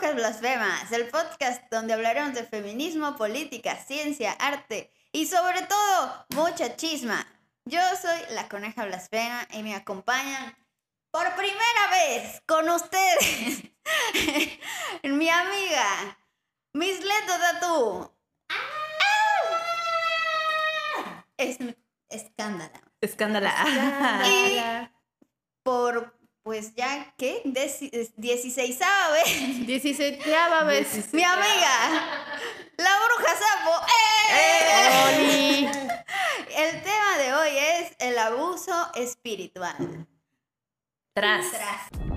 [0.00, 6.74] Brujas Blasfemas, el podcast donde hablaremos de feminismo, política, ciencia, arte y sobre todo mucha
[6.76, 7.26] chisma.
[7.66, 10.56] Yo soy la Coneja Blasfema y me acompañan
[11.10, 13.62] por primera vez con ustedes
[15.02, 16.18] mi amiga
[16.72, 18.12] Misleto Tatu.
[21.36, 21.58] Es
[22.08, 22.80] escándala.
[23.02, 24.22] Escándala.
[24.26, 24.88] Y
[25.62, 26.18] por,
[26.50, 27.42] pues ya, ¿qué?
[27.44, 28.78] 16
[29.12, 29.66] vez.
[29.66, 30.18] 16
[30.66, 31.14] vez.
[31.14, 32.26] Mi amiga,
[32.76, 33.86] la bruja sapo.
[34.32, 35.70] ¡Eh!
[36.56, 40.08] El tema de hoy es el abuso espiritual.
[41.14, 41.52] Tras.
[41.52, 42.09] Tras.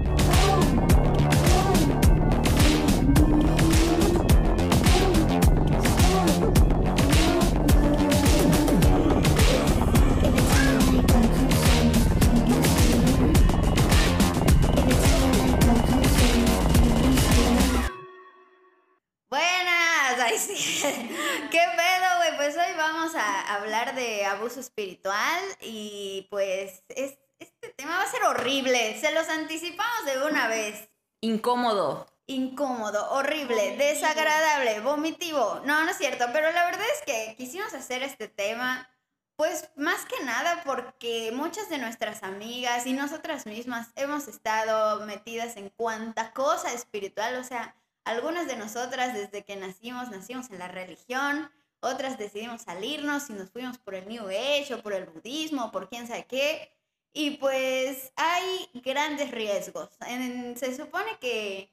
[19.38, 20.54] Buenas, ay sí.
[21.50, 22.36] ¿Qué pedo, güey?
[22.38, 28.12] Pues hoy vamos a hablar de abuso espiritual y pues es- este tema va a
[28.12, 28.96] ser horrible.
[29.02, 30.88] Se los anticipamos de una vez.
[31.22, 32.06] Incómodo.
[32.28, 35.62] Incómodo, horrible, desagradable, vomitivo.
[35.66, 38.88] No, no es cierto, pero la verdad es que quisimos hacer este tema,
[39.36, 45.58] pues más que nada porque muchas de nuestras amigas y nosotras mismas hemos estado metidas
[45.58, 50.68] en cuanta cosa espiritual, o sea, algunas de nosotras desde que nacimos, nacimos en la
[50.68, 55.66] religión, otras decidimos salirnos y nos fuimos por el New Age o por el budismo
[55.66, 56.72] o por quién sabe qué.
[57.14, 59.90] Y pues hay grandes riesgos.
[60.08, 61.72] En- se supone que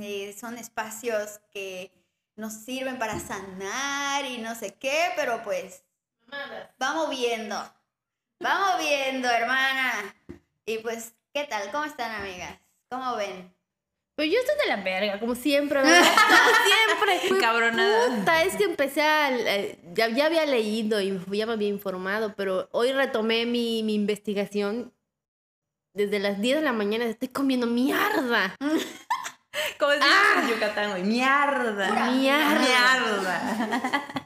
[0.00, 1.90] eh, son espacios que
[2.36, 5.82] nos sirven para sanar y no sé qué, pero pues
[6.78, 7.56] vamos viendo.
[8.38, 10.14] Vamos viendo, hermana.
[10.64, 11.70] Y pues, ¿qué tal?
[11.72, 12.58] ¿Cómo están, amigas?
[12.88, 13.52] ¿Cómo ven?
[14.20, 16.02] Pues yo estoy de la verga, como siempre, ¿verdad?
[16.28, 17.40] Como siempre.
[17.40, 18.16] Cabronada.
[18.18, 19.30] Puta, es que empecé a...
[19.34, 23.94] eh, ya, ya había leído y ya me había informado, pero hoy retomé mi, mi
[23.94, 24.92] investigación.
[25.94, 28.54] Desde las 10 de la mañana estoy comiendo mierda.
[29.78, 31.02] Como decimos en Yucatán, güey.
[31.02, 32.10] Mierda.
[32.10, 32.60] Mierda.
[32.60, 34.19] Mierda.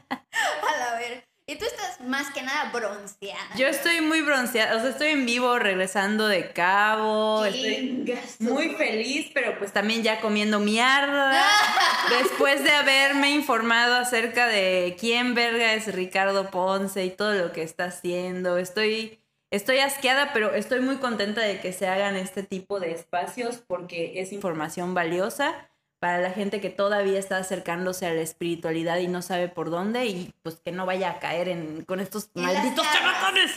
[1.47, 3.55] Y tú estás más que nada bronceada.
[3.55, 4.77] Yo estoy muy bronceada.
[4.77, 7.45] O sea, estoy en vivo regresando de cabo.
[7.45, 8.03] Estoy
[8.39, 11.45] muy feliz, pero pues también ya comiendo mierda.
[12.09, 17.61] Después de haberme informado acerca de quién verga es Ricardo Ponce y todo lo que
[17.61, 18.57] está haciendo.
[18.57, 19.19] Estoy,
[19.51, 24.19] estoy asqueada, pero estoy muy contenta de que se hagan este tipo de espacios porque
[24.19, 25.69] es información valiosa
[26.05, 30.05] para la gente que todavía está acercándose a la espiritualidad y no sabe por dónde
[30.05, 33.51] y pues que no vaya a caer en, con estos En malditos chamacones.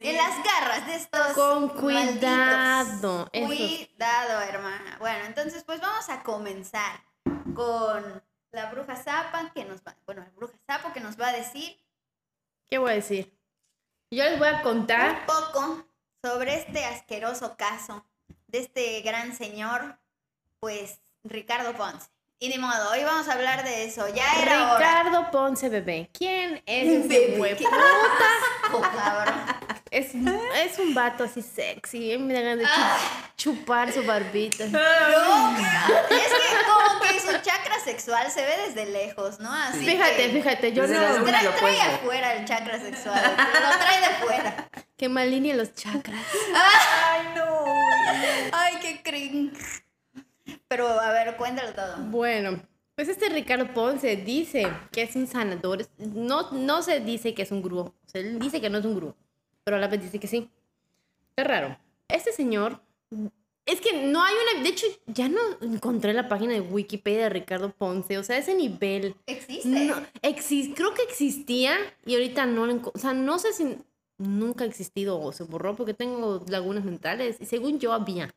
[0.00, 1.28] En las garras de estos.
[1.28, 3.30] Con cuidado.
[3.32, 4.98] Cuidado, hermana.
[4.98, 7.00] Bueno, entonces, pues vamos a comenzar
[7.54, 8.22] con
[8.52, 9.96] la bruja Zapa, que nos va.
[10.04, 11.74] Bueno, la bruja Sapo que nos va a decir
[12.66, 13.34] ¿Qué voy a decir?
[14.10, 15.88] Yo les voy a contar un poco
[16.22, 18.04] sobre este asqueroso caso
[18.48, 19.98] de este gran señor,
[20.60, 22.08] pues Ricardo Ponce.
[22.40, 24.06] Y de modo, hoy vamos a hablar de eso.
[24.14, 24.78] Ya era hora.
[25.02, 26.10] Ricardo Ponce Bebé.
[26.12, 29.34] ¿Quién es Bebé, ese asco, cabrón.
[29.90, 32.18] Es, es un vato así sexy.
[32.18, 34.66] Me da ganas de chu- chupar su barbita.
[34.66, 34.78] No,
[36.10, 39.50] es que como que su chakra sexual se ve desde lejos, ¿no?
[39.52, 41.24] Así Fíjate, que fíjate, yo no.
[41.24, 44.68] Trae, trae afuera el chakra sexual, lo trae de fuera.
[44.98, 46.20] Que me alinee los chakras.
[46.54, 47.64] Ay, no.
[48.52, 49.83] Ay, qué cringe.
[50.74, 51.96] Pero a ver, cuéntalo todo.
[52.10, 52.60] Bueno,
[52.96, 55.86] pues este Ricardo Ponce dice que es un sanador.
[55.98, 57.78] No, no se dice que es un gurú.
[57.78, 59.14] O sea, él dice que no es un gurú.
[59.62, 60.50] Pero a la vez dice que sí.
[61.36, 61.78] Es raro.
[62.08, 62.80] Este señor.
[63.66, 64.64] Es que no hay una.
[64.64, 68.18] De hecho, ya no encontré la página de Wikipedia de Ricardo Ponce.
[68.18, 69.14] O sea, ese nivel.
[69.26, 69.68] ¿Existe?
[69.68, 73.78] No, exis- creo que existía y ahorita no lo O sea, no sé si
[74.18, 77.36] nunca ha existido o se borró porque tengo lagunas mentales.
[77.40, 78.34] Y según yo había.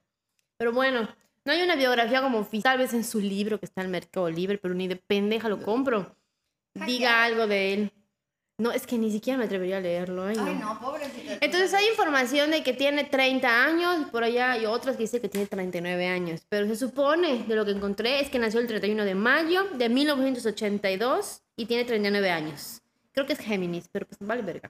[0.58, 1.10] Pero bueno,
[1.48, 2.74] no hay una biografía como oficial.
[2.74, 5.48] Tal vez en su libro que está en el Mercado Libre, pero ni de pendeja
[5.48, 6.14] lo compro.
[6.74, 7.92] Diga algo de él.
[8.58, 10.26] No, es que ni siquiera me atrevería a leerlo.
[10.26, 10.46] Ay, no.
[10.46, 11.32] Ay, no, pobrecito.
[11.40, 15.30] Entonces hay información de que tiene 30 años, por allá hay otras que dice que
[15.30, 19.06] tiene 39 años, pero se supone, de lo que encontré, es que nació el 31
[19.06, 22.82] de mayo de 1982 y tiene 39 años.
[23.14, 24.70] Creo que es Géminis, pero pues vale verga.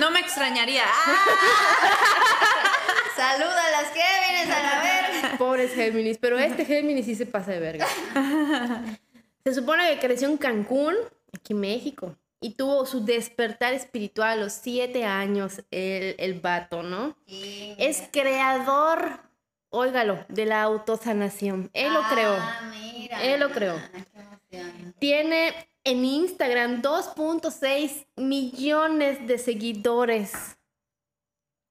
[0.00, 0.82] No me extrañaría.
[3.16, 5.36] Saluda a las vienes a la verga.
[5.38, 7.86] Pobres Géminis, pero este Géminis sí se pasa de verga.
[9.44, 10.94] Se supone que creció en Cancún,
[11.32, 16.82] aquí en México, y tuvo su despertar espiritual a los 7 años el, el vato,
[16.82, 17.16] ¿no?
[17.26, 19.20] Es creador
[19.72, 21.70] óigalo, de la autosanación.
[21.72, 22.34] Él lo creó.
[22.38, 23.22] Ah, mira.
[23.22, 23.74] Él lo creó.
[24.14, 24.94] Emoción.
[24.98, 30.58] Tiene en Instagram 2.6 millones de seguidores.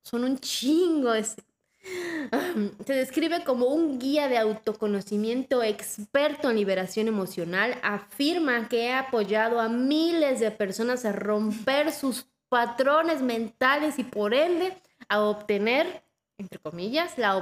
[0.03, 1.13] Son un chingo.
[1.23, 7.77] se- describe como un guía de autoconocimiento experto en liberación emocional.
[7.83, 14.33] Afirma que ha apoyado a miles de personas a romper sus patrones mentales y por
[14.33, 14.77] ende
[15.07, 16.03] a obtener,
[16.37, 17.41] entre comillas, la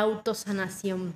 [0.00, 1.14] autosanación.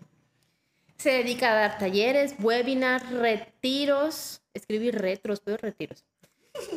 [0.96, 6.04] Se dedica a dar talleres, webinars, retiros, escribir retros, pero retiros.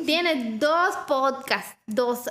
[0.04, 2.28] Tiene dos podcasts, dos.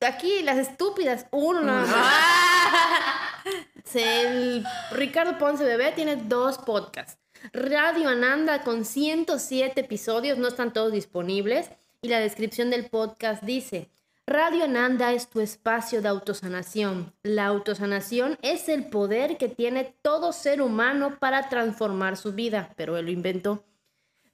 [0.00, 3.44] Aquí las estúpidas, uno nada más.
[3.84, 7.18] Se- El Ricardo Ponce Bebé tiene dos podcasts.
[7.52, 11.70] Radio Ananda con 107 episodios, no están todos disponibles.
[12.00, 13.88] Y la descripción del podcast dice,
[14.26, 17.12] Radio Ananda es tu espacio de autosanación.
[17.22, 22.96] La autosanación es el poder que tiene todo ser humano para transformar su vida, pero
[22.96, 23.64] él lo inventó.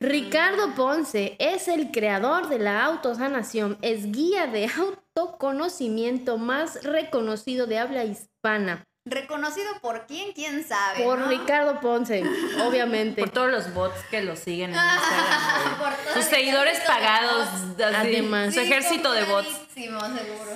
[0.00, 7.78] Ricardo Ponce es el creador de la autosanación, es guía de autoconocimiento más reconocido de
[7.80, 8.84] habla hispana.
[9.04, 11.02] Reconocido por quién, quién sabe.
[11.02, 11.28] Por ¿no?
[11.28, 12.22] Ricardo Ponce,
[12.64, 13.22] obviamente.
[13.22, 15.78] Por todos los bots que lo siguen en Instagram.
[15.78, 17.48] Por Sus seguidores pagados.
[17.96, 18.54] Además.
[18.54, 19.48] Su ejército de bots.
[19.74, 20.00] seguro.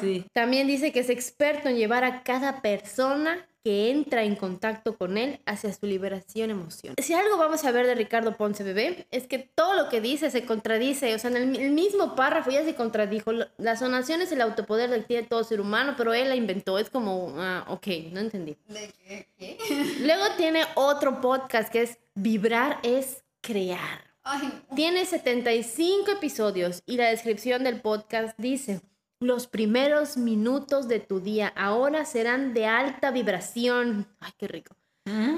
[0.00, 0.25] Sí.
[0.33, 5.19] También dice que es experto en llevar a cada persona que entra en contacto con
[5.19, 6.97] él hacia su liberación emocional.
[7.03, 10.31] Si algo vamos a ver de Ricardo Ponce Bebé es que todo lo que dice
[10.31, 13.32] se contradice, o sea, en el, el mismo párrafo ya se contradijo.
[13.59, 16.79] La sanación es el autopoder que tiene todo ser humano, pero él la inventó.
[16.79, 18.56] Es como, ah, ok, no entendí.
[18.69, 19.29] ¿De qué?
[19.38, 19.59] ¿Qué?
[20.00, 24.05] Luego tiene otro podcast que es Vibrar es crear.
[24.25, 28.81] Ay, Tiene 75 episodios y la descripción del podcast dice,
[29.23, 34.07] los primeros minutos de tu día ahora serán de alta vibración.
[34.21, 34.75] Ay, qué rico.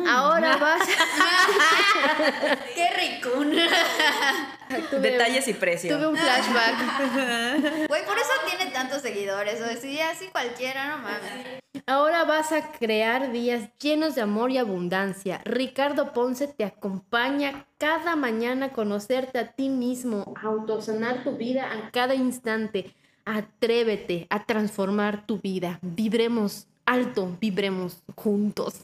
[0.09, 0.83] Ahora vas
[2.75, 2.85] qué.
[4.91, 6.11] Tuve- Detalles y Tuve precio.
[6.11, 7.89] un flashback.
[7.89, 9.61] Güey, por eso tiene tantos seguidores.
[9.61, 11.63] O si así cualquiera, no mames.
[11.87, 15.41] Ahora vas a crear días llenos de amor y abundancia.
[15.45, 21.65] Ricardo Ponce te acompaña cada mañana a conocerte a ti mismo, a autosanar tu vida
[21.71, 22.95] a cada instante.
[23.25, 25.79] Atrévete a transformar tu vida.
[25.83, 28.81] Vibremos alto, vibremos juntos.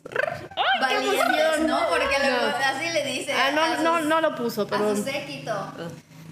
[0.81, 1.79] Valientes, ¿no?
[1.91, 2.37] Porque No.
[2.65, 3.33] así le dice.
[3.33, 5.53] Ah, a no, no, sus- no lo puso, A pero su séquito.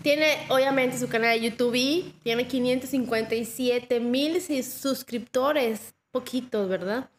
[0.03, 5.95] tiene obviamente su canal de YouTube y tiene 557 mil suscriptores.
[6.11, 7.11] Poquitos, ¿verdad?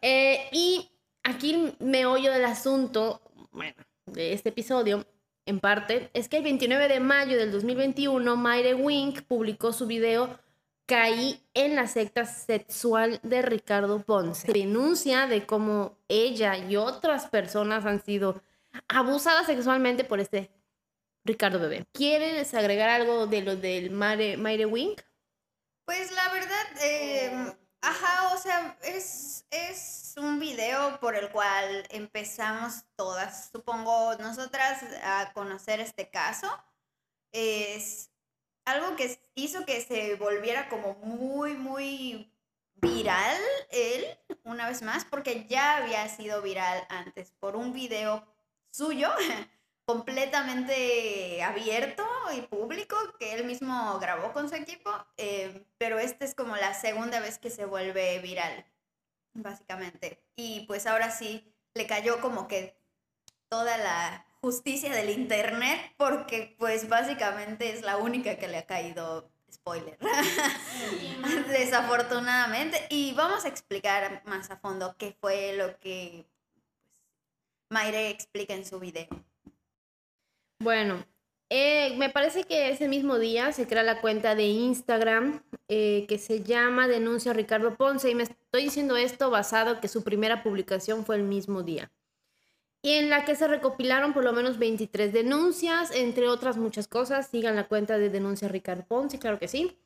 [0.00, 0.88] Eh, y
[1.24, 3.20] aquí el meollo del asunto,
[3.50, 3.74] bueno,
[4.06, 5.04] de este episodio,
[5.46, 10.38] en parte, es que el 29 de mayo del 2021, Mayre Wink publicó su video
[10.86, 14.52] Caí en la secta sexual de Ricardo Ponce.
[14.52, 18.42] Denuncia de cómo ella y otras personas han sido
[18.88, 20.50] abusadas sexualmente por este
[21.24, 21.86] Ricardo Bebé.
[21.92, 25.00] ¿Quieres agregar algo de lo del Mayre, Mayre Wink?
[25.84, 32.84] Pues la verdad, eh, ajá, o sea, es, es un video por el cual empezamos
[32.96, 36.48] todas, supongo, nosotras a conocer este caso.
[37.32, 38.10] Es
[38.64, 42.32] algo que hizo que se volviera como muy, muy
[42.74, 43.38] viral
[43.70, 44.04] él,
[44.44, 48.26] una vez más, porque ya había sido viral antes por un video
[48.70, 49.08] suyo
[49.84, 52.04] completamente abierto
[52.36, 56.74] y público que él mismo grabó con su equipo, eh, pero esta es como la
[56.74, 58.64] segunda vez que se vuelve viral,
[59.34, 60.22] básicamente.
[60.36, 62.76] Y pues ahora sí le cayó como que
[63.48, 69.30] toda la justicia del internet porque pues básicamente es la única que le ha caído
[69.52, 69.98] spoiler.
[71.48, 72.86] Desafortunadamente.
[72.90, 76.62] Y vamos a explicar más a fondo qué fue lo que pues,
[77.70, 79.08] Mayre explica en su video.
[80.58, 81.04] Bueno,
[81.54, 86.16] eh, me parece que ese mismo día se crea la cuenta de Instagram eh, que
[86.16, 91.04] se llama Denuncia Ricardo Ponce y me estoy diciendo esto basado que su primera publicación
[91.04, 91.92] fue el mismo día.
[92.80, 97.28] Y en la que se recopilaron por lo menos 23 denuncias, entre otras muchas cosas.
[97.28, 99.76] Sigan la cuenta de Denuncia Ricardo Ponce, claro que sí.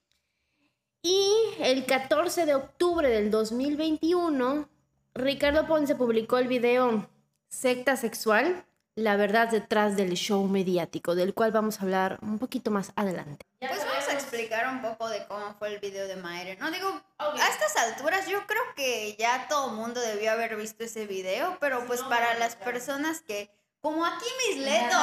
[1.03, 4.69] Y el 14 de octubre del 2021,
[5.15, 7.11] Ricardo Ponce publicó el video
[7.49, 8.65] Secta Sexual,
[8.97, 13.45] la verdad detrás del show mediático, del cual vamos a hablar un poquito más adelante.
[13.61, 16.57] Pues vamos a explicar un poco de cómo fue el video de Mayre.
[16.57, 16.89] No digo,
[17.19, 21.59] a estas alturas yo creo que ya todo el mundo debió haber visto ese video,
[21.61, 23.51] pero pues para las personas que,
[23.87, 24.99] como aquí Misleto,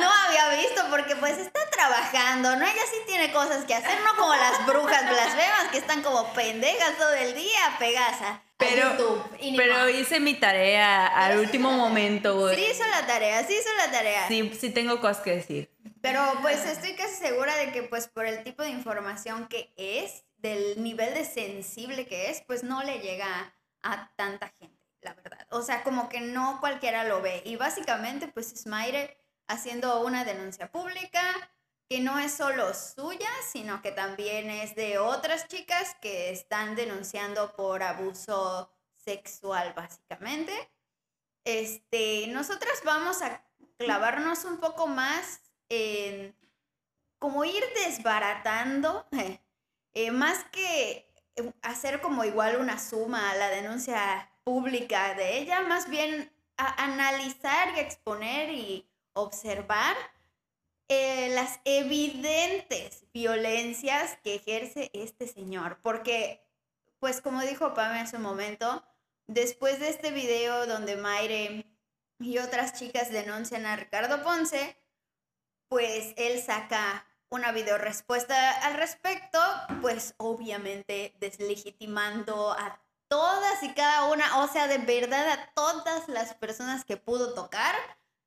[0.00, 2.66] no había visto porque pues está trabajando, ¿no?
[2.66, 6.98] Ella sí tiene cosas que hacer, no como las brujas blasfemas que están como pendejas
[6.98, 9.22] todo el día pegadas a, Pero, YouTube.
[9.38, 12.56] y ni pero hice mi tarea al último momento, güey.
[12.56, 14.26] Sí hizo la tarea, sí hizo la tarea.
[14.26, 15.70] Sí, sí tengo cosas que decir.
[16.00, 20.24] Pero pues estoy casi segura de que pues por el tipo de información que es,
[20.38, 25.46] del nivel de sensible que es, pues no le llega a tanta gente, la verdad.
[25.50, 27.42] O sea, como que no cualquiera lo ve.
[27.44, 29.16] Y básicamente pues es Mayre
[29.46, 31.22] haciendo una denuncia pública
[31.88, 37.56] que no es solo suya, sino que también es de otras chicas que están denunciando
[37.56, 40.52] por abuso sexual, básicamente.
[41.44, 43.42] Este, nosotras vamos a
[43.76, 46.36] clavarnos un poco más en
[47.18, 49.06] como ir desbaratando,
[49.94, 55.62] eh, más que eh, hacer como igual una suma a la denuncia pública de ella,
[55.62, 59.96] más bien a analizar y exponer y observar
[60.88, 65.78] eh, las evidentes violencias que ejerce este señor.
[65.82, 66.44] Porque,
[66.98, 68.84] pues como dijo Pame hace un momento,
[69.26, 71.66] después de este video donde Mayre
[72.18, 74.76] y otras chicas denuncian a Ricardo Ponce,
[75.68, 79.38] pues él saca una video respuesta al respecto,
[79.80, 82.80] pues obviamente deslegitimando a
[83.10, 87.74] todas y cada una, o sea, de verdad a todas las personas que pudo tocar,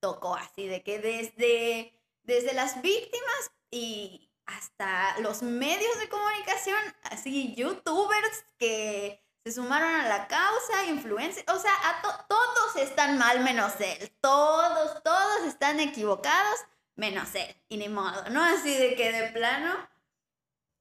[0.01, 7.55] tocó así, de que desde, desde las víctimas y hasta los medios de comunicación, así
[7.55, 13.39] youtubers que se sumaron a la causa, influencers, o sea, a to- todos están mal
[13.39, 16.59] menos él, todos, todos están equivocados
[16.95, 18.43] menos él, y ni modo, ¿no?
[18.43, 19.73] Así de que de plano,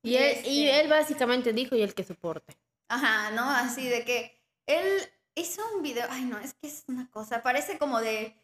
[0.02, 0.80] Y él, y Este.
[0.80, 2.58] él básicamente dijo y el que soporte.
[2.92, 3.48] Ajá, ¿no?
[3.48, 4.86] Así de que él
[5.34, 8.36] hizo un video, ay no, es que es una cosa, parece como de,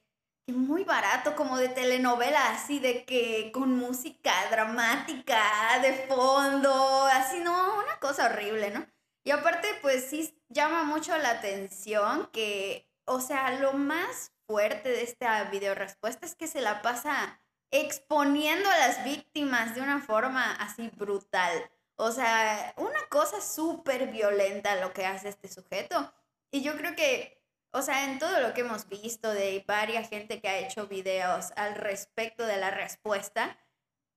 [0.47, 5.43] muy barato, como de telenovela, así de que con música dramática
[5.83, 8.87] de fondo, así, no, una cosa horrible, ¿no?
[9.25, 15.03] Y aparte, pues sí llama mucho la atención que, o sea, lo más fuerte de
[15.03, 20.55] esta video respuesta es que se la pasa exponiendo a las víctimas de una forma
[20.55, 21.71] así brutal.
[22.01, 26.13] O sea, una cosa súper violenta lo que hace este sujeto.
[26.53, 30.41] Y yo creo que, o sea, en todo lo que hemos visto de varias gente
[30.41, 33.59] que ha hecho videos al respecto de la respuesta,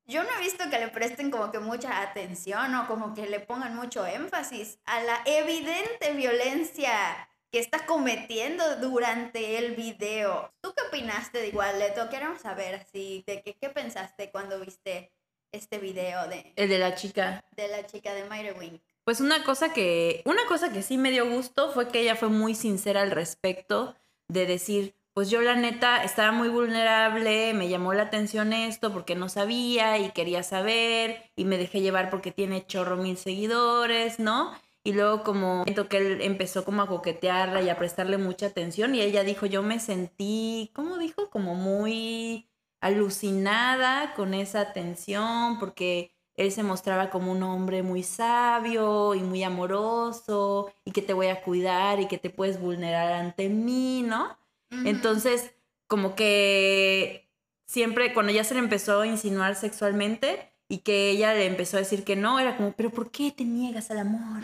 [0.06, 3.40] yo no he visto que le presten como que mucha atención o como que le
[3.40, 10.54] pongan mucho énfasis a la evidente violencia que está cometiendo durante el video.
[10.62, 12.10] ¿Tú qué opinaste de igual, Leto?
[12.10, 15.12] Queremos saber así, de que, qué pensaste cuando viste
[15.52, 17.44] este video de, El de la chica.
[17.56, 18.82] de la chica de Mayre Wink.
[19.04, 22.30] Pues una cosa que, una cosa que sí me dio gusto fue que ella fue
[22.30, 23.96] muy sincera al respecto
[24.28, 29.16] de decir, pues yo la neta estaba muy vulnerable, me llamó la atención esto porque
[29.16, 34.54] no sabía y quería saber y me dejé llevar porque tiene chorro mil seguidores, ¿no?
[34.84, 38.96] Y luego como siento que él empezó como a coquetearla y a prestarle mucha atención
[38.96, 41.30] y ella dijo, yo me sentí, ¿cómo dijo?
[41.30, 42.48] Como muy
[42.82, 49.44] alucinada con esa atención porque él se mostraba como un hombre muy sabio y muy
[49.44, 54.38] amoroso y que te voy a cuidar y que te puedes vulnerar ante mí, ¿no?
[54.86, 55.52] Entonces,
[55.88, 57.30] como que
[57.66, 61.82] siempre cuando ya se le empezó a insinuar sexualmente y que ella le empezó a
[61.82, 64.42] decir que no, era como, pero ¿por qué te niegas al amor?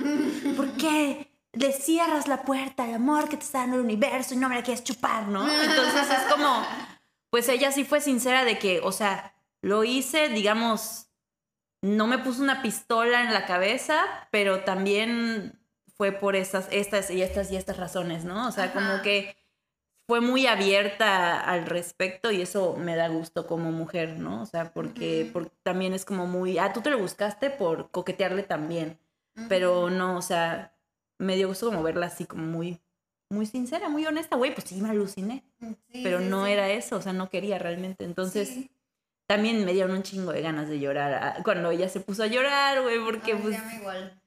[0.58, 4.38] ¿Por qué le cierras la puerta al amor que te está dando el universo y
[4.38, 5.50] no me la quieres chupar, ¿no?
[5.64, 6.66] Entonces es como,
[7.30, 11.08] pues ella sí fue sincera de que, o sea, lo hice, digamos,
[11.82, 14.00] no me puso una pistola en la cabeza,
[14.32, 15.60] pero también
[15.96, 18.48] fue por estas, estas y estas y estas razones, ¿no?
[18.48, 19.36] O sea, como que
[20.08, 24.42] fue muy abierta al respecto y eso me da gusto como mujer, ¿no?
[24.42, 25.32] O sea, porque
[25.64, 29.00] también es como muy, ah, tú te lo buscaste por coquetearle también,
[29.50, 30.74] pero no, o sea,
[31.20, 32.82] me dio gusto como verla así como muy,
[33.30, 36.52] muy sincera, muy honesta, güey, pues sí me aluciné, Sí, pero sí, no sí.
[36.52, 38.72] era eso, o sea, no quería realmente, entonces Sí.
[39.28, 42.28] también me dieron un chingo de ganas de llorar ah, cuando ella se puso a
[42.28, 43.58] llorar, güey, porque Ay, pues...
[43.80, 44.22] igual.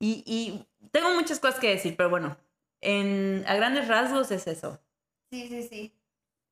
[0.00, 2.36] Y, y tengo muchas cosas que decir, pero bueno,
[2.80, 4.80] en, a grandes rasgos es eso.
[5.30, 5.92] Sí, sí, sí.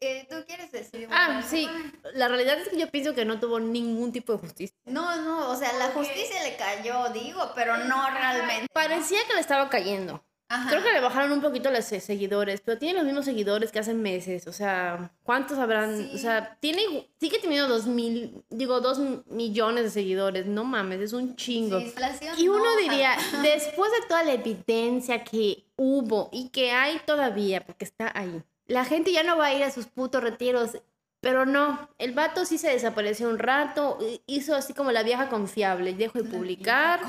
[0.01, 1.09] Eh, ¿Tú quieres decir?
[1.11, 1.49] Ah, algo?
[1.49, 1.69] sí.
[2.15, 4.77] La realidad es que yo pienso que no tuvo ningún tipo de justicia.
[4.87, 8.67] No, no, o sea, la justicia le cayó, digo, pero no realmente.
[8.75, 10.23] Parecía que le estaba cayendo.
[10.49, 10.69] Ajá.
[10.71, 13.79] Creo que le bajaron un poquito los se- seguidores, pero tiene los mismos seguidores que
[13.79, 14.47] hace meses.
[14.47, 15.97] O sea, ¿cuántos habrán?
[15.97, 16.11] Sí.
[16.15, 20.47] O sea, tiene, sigue teniendo dos mil, digo, dos millones de seguidores.
[20.47, 21.81] No mames, es un chingo.
[21.81, 21.93] Sí,
[22.39, 27.65] Y uno no, diría, después de toda la evidencia que hubo y que hay todavía,
[27.65, 30.79] porque está ahí, la gente ya no va a ir a sus putos retiros
[31.25, 35.29] Pero no, el vato sí se desapareció un rato, hi- hizo así como la vieja
[35.31, 37.01] confiable, dejó de publicar,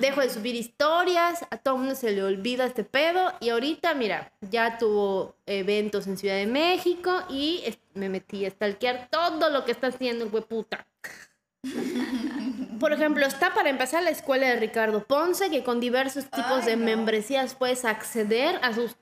[0.00, 3.92] dejó de subir historias, a todo el mundo se le olvida este pedo y ahorita,
[3.94, 9.64] mira, ya tuvo eventos en Ciudad de México y me metí a stalkear todo lo
[9.64, 10.86] que está haciendo el hueputa.
[12.78, 16.66] Por ejemplo, está para empezar la escuela de Ricardo Ponce, que con diversos tipos Ay,
[16.66, 16.84] de no.
[16.84, 18.94] membresías puedes acceder a sus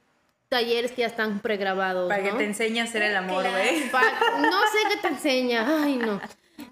[0.54, 2.08] talleres que ya están pregrabados.
[2.08, 2.38] Para que ¿no?
[2.38, 3.44] te enseñe a hacer el amor.
[3.90, 4.02] Pa-
[4.40, 5.66] no sé qué te enseña.
[5.82, 6.20] Ay, no.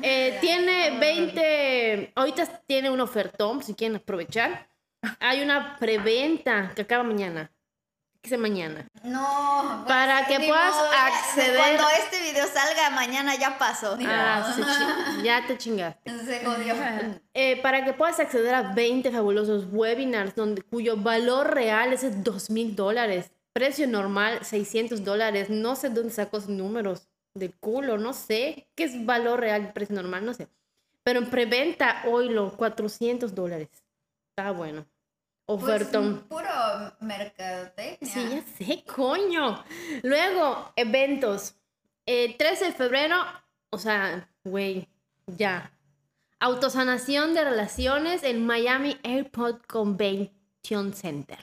[0.01, 2.13] Eh, tiene 20.
[2.15, 4.69] Ahorita tiene un ofertón, si quieren aprovechar.
[5.19, 7.51] Hay una preventa que acaba mañana.
[8.21, 8.87] ¿Qué es mañana?
[9.03, 9.83] No.
[9.85, 13.99] pues, Para que puedas modo, acceder- Cuando este video salga mañana ya pasó.
[14.07, 14.55] Ah,
[15.25, 16.09] ya te chingaste.
[16.25, 16.77] Se jodió.
[17.35, 22.11] Eh, para que puedas acceder a 20 fabulosos webinars donde, cuyo valor real es de
[22.11, 23.33] 2 mil dólares.
[23.53, 25.51] Precio normal, 600 dólares.
[25.51, 27.09] No sé dónde sacó números.
[27.35, 28.69] Del culo, no sé.
[28.75, 30.25] ¿Qué es valor real, precio normal?
[30.25, 30.49] No sé.
[31.03, 33.69] Pero en preventa, oílo, 400 dólares.
[34.31, 34.87] Está bueno.
[35.47, 36.25] Pues, Ofertón.
[36.29, 36.49] puro
[37.01, 38.11] mercadotecnia.
[38.11, 39.65] Sí, ya sé, coño.
[40.03, 41.55] Luego, eventos.
[42.07, 43.17] El 13 de febrero,
[43.71, 44.89] o sea, güey,
[45.27, 45.73] ya.
[46.41, 51.39] Autosanación de relaciones en Miami Airport Convention Center.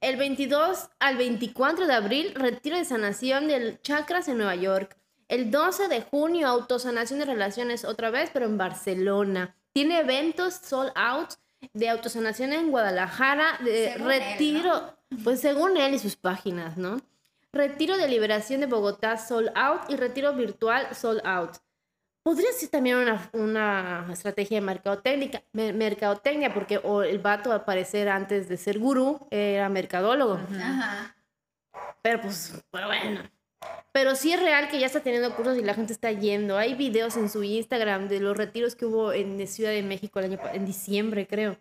[0.00, 4.96] El 22 al 24 de abril, retiro de sanación del Chakras en Nueva York.
[5.28, 9.54] El 12 de junio, autosanación de relaciones otra vez, pero en Barcelona.
[9.74, 11.34] Tiene eventos sold out
[11.74, 17.02] de autosanación en Guadalajara, de Según él, retiro, pues según él y sus páginas, ¿no?
[17.52, 21.56] Retiro de liberación de Bogotá sold out y retiro virtual sold out.
[22.22, 27.64] Podría ser también una, una estrategia de mercadotecnia, me- mercadotecnia, porque o el vato al
[27.64, 30.34] parecer antes de ser gurú era mercadólogo.
[30.34, 31.16] Ajá.
[32.02, 33.22] Pero pues, pero bueno.
[33.92, 36.56] Pero sí es real que ya está teniendo cursos y la gente está yendo.
[36.56, 40.26] Hay videos en su Instagram de los retiros que hubo en Ciudad de México el
[40.26, 41.58] año, en diciembre, creo.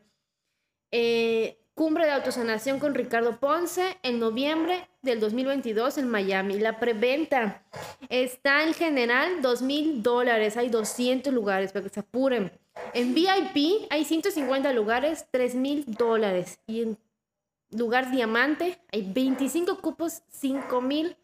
[0.92, 6.60] Eh, cumbre de autosanación con Ricardo Ponce en noviembre del 2022 en Miami.
[6.60, 7.64] La preventa
[8.10, 10.58] está en general 2 mil dólares.
[10.58, 12.52] Hay 200 lugares para que se apuren.
[12.94, 16.60] En VIP hay 150 lugares, 3 mil dólares.
[16.68, 16.98] Y en
[17.72, 21.16] lugar diamante hay 25 cupos, 5 mil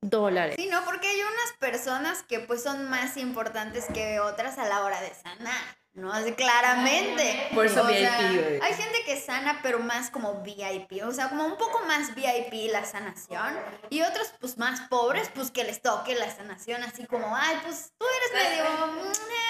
[0.00, 0.56] dólares.
[0.58, 4.82] Sí, no, porque hay unas personas que pues son más importantes que otras a la
[4.82, 6.12] hora de sanar, ¿no?
[6.12, 7.48] Así, claramente.
[7.54, 8.18] Por eso O VIP, sea.
[8.62, 12.70] Hay gente que sana, pero más como VIP, o sea, como un poco más VIP
[12.72, 13.58] la sanación.
[13.90, 17.92] Y otros, pues más pobres, pues que les toque la sanación, así como, ay, pues
[17.98, 18.64] tú eres medio...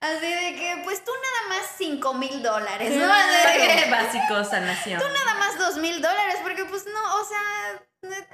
[0.00, 3.12] mm, eh", Así de que, pues tú nada más 5 mil dólares, ¿no?
[3.12, 4.98] Así de Básico, sanación.
[5.00, 7.82] nada más dos mil dólares, porque pues no, o sea,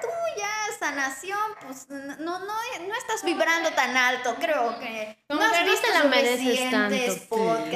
[0.00, 0.07] tú
[0.38, 0.48] ya
[0.79, 5.66] sanación, pues no, no, no estás vibrando tan alto, creo que Como no que has
[5.66, 6.96] no te la mereces tanto.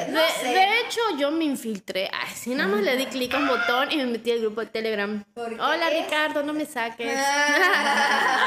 [0.08, 0.46] no sé.
[0.48, 2.08] de hecho, yo me infiltré.
[2.12, 4.60] Ay, sí, nada más le di clic a un botón y me metí al grupo
[4.60, 5.24] de Telegram.
[5.34, 7.12] Hola, es- Ricardo, no me saques.
[7.18, 8.46] Ah.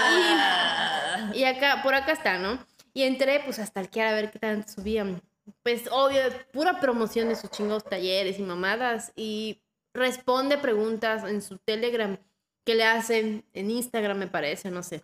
[1.34, 2.66] y acá, por acá está, ¿no?
[2.94, 5.22] Y entré, pues, hasta el que a ver qué tanto subían.
[5.64, 6.20] Pues, obvio,
[6.52, 9.12] pura promoción de sus chingados talleres y mamadas.
[9.16, 9.62] Y
[9.94, 12.18] responde preguntas en su Telegram
[12.64, 15.04] que le hacen en Instagram, me parece, no sé.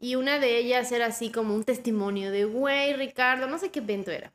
[0.00, 3.80] Y una de ellas era así como un testimonio de, güey, Ricardo, no sé qué
[3.80, 4.32] evento era.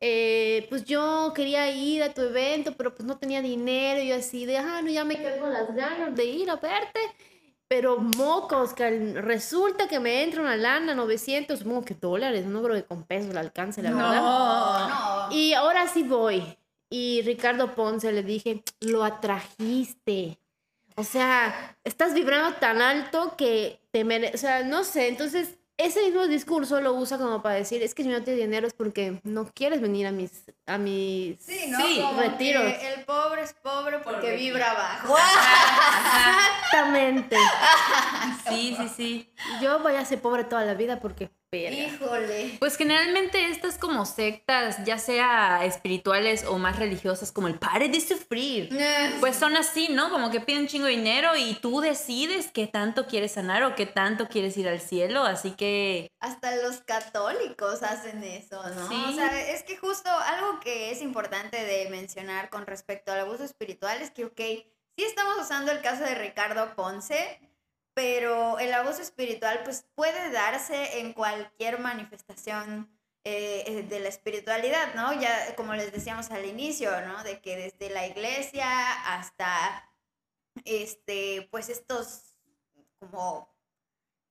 [0.00, 4.02] Eh, pues yo quería ir a tu evento, pero pues no tenía dinero.
[4.02, 7.00] Y así de, ah, no, ya me quedé con las ganas de ir a verte.
[7.72, 12.76] Pero mocos, que resulta que me entra una lana, 900, supongo que dólares, no creo
[12.76, 14.14] que con pesos le alcance, la verdad.
[14.14, 14.88] No.
[14.88, 15.34] No.
[15.34, 16.58] Y ahora sí voy.
[16.90, 20.38] Y Ricardo Ponce le dije, lo atrajiste.
[20.96, 24.34] O sea, estás vibrando tan alto que te mereces.
[24.34, 25.08] O sea, no sé.
[25.08, 28.66] Entonces, ese mismo discurso lo usa como para decir, es que si no tienes dinero
[28.66, 31.78] es porque no quieres venir a mis, a mis Sí, ¿no?
[31.78, 32.62] Sí, Como retiros.
[32.74, 35.14] que el pobre es pobre porque Porque vibra bajo.
[35.16, 37.36] Exactamente.
[38.48, 39.34] Sí, sí, sí.
[39.60, 41.30] Yo voy a ser pobre toda la vida porque...
[41.52, 41.76] verga.
[41.76, 42.56] Híjole.
[42.58, 48.00] Pues generalmente estas como sectas, ya sea espirituales o más religiosas, como el pare de
[48.00, 48.70] sufrir,
[49.20, 50.10] pues son así, ¿no?
[50.10, 53.74] Como que piden un chingo de dinero y tú decides qué tanto quieres sanar o
[53.74, 58.88] qué tanto quieres ir al cielo, así que Hasta los católicos hacen eso, ¿no?
[58.88, 59.04] Sí.
[59.08, 63.44] O sea, es que justo algo que es importante de mencionar con respecto al abuso
[63.44, 64.40] espiritual es que, ok,
[64.96, 67.40] sí estamos usando el caso de Ricardo Ponce,
[67.94, 72.88] pero el abuso espiritual pues puede darse en cualquier manifestación
[73.24, 75.12] eh, eh, de la espiritualidad, ¿no?
[75.20, 77.22] Ya como les decíamos al inicio, ¿no?
[77.22, 78.66] De que desde la iglesia
[79.14, 79.88] hasta,
[80.64, 82.34] este, pues estos
[82.98, 83.52] como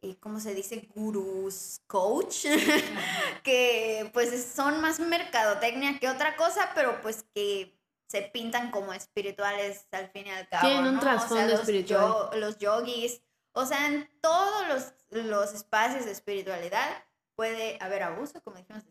[0.04, 0.90] eh, ¿cómo se dice?
[0.96, 2.46] Gurús, coach,
[3.44, 9.88] que pues son más mercadotecnia que otra cosa, pero pues que se pintan como espirituales
[9.92, 10.68] al fin y al cabo.
[10.68, 11.00] Tienen un ¿no?
[11.00, 12.02] trasfondo o sea, los espiritual.
[12.02, 13.22] yo- los yogis,
[13.54, 17.04] o sea, en todos los, los espacios de espiritualidad
[17.36, 18.84] puede haber abuso, como dijimos.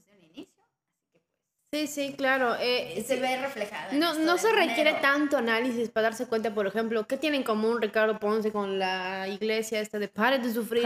[1.73, 2.57] Sí, sí, claro.
[2.59, 3.93] eh, Se ve reflejado.
[3.93, 4.99] en No, no se requiere dinero.
[5.01, 9.29] tanto análisis para darse cuenta, por ejemplo, qué tiene en común Ricardo Ponce con la
[9.29, 10.83] iglesia esta de Pare de Sufrir.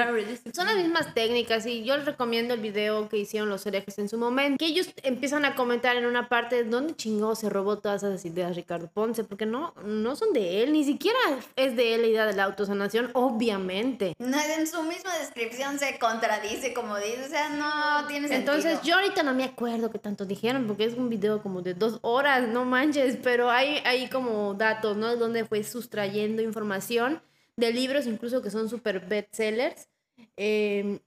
[0.55, 4.11] Son las mismas técnicas y yo les recomiendo el video que hicieron los herejes en
[4.11, 8.03] su momento, que ellos empiezan a comentar en una parte dónde chingó se robó todas
[8.03, 11.19] esas ideas Ricardo Ponce, porque no, no son de él, ni siquiera
[11.57, 14.13] es de él la idea de la autosanación, obviamente.
[14.19, 18.55] No, en su misma descripción se contradice, como dice, o sea, no tiene sentido.
[18.55, 21.75] Entonces yo ahorita no me acuerdo qué tanto dijeron, porque es un video como de
[21.75, 25.15] dos horas, no manches, pero hay, hay como datos, ¿no?
[25.15, 27.23] Donde fue sustrayendo información
[27.57, 29.89] de libros incluso que son super bestsellers.
[30.37, 30.99] eh,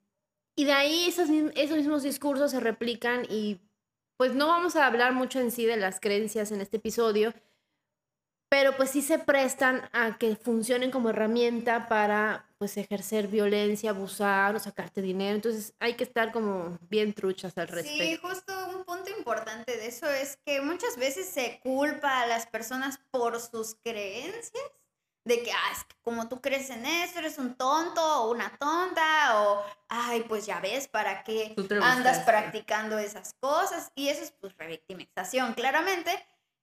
[0.56, 3.60] y de ahí esos, esos mismos discursos se replican y
[4.18, 7.34] pues no vamos a hablar mucho en sí de las creencias en este episodio,
[8.50, 14.56] pero pues sí se prestan a que funcionen como herramienta para pues ejercer violencia, abusar
[14.56, 15.36] o sacarte dinero.
[15.36, 18.28] Entonces hay que estar como bien truchas al Sí, respecto.
[18.28, 23.00] justo un punto importante de eso es que muchas veces se culpa a las personas
[23.12, 24.64] por sus creencias,
[25.24, 28.58] de que, ah, es que como tú crees en eso, eres un tonto o una
[28.58, 33.92] tonta, o, ay, pues ya ves, ¿para qué andas practicando esas cosas?
[33.94, 36.12] Y eso es pues revictimización, claramente.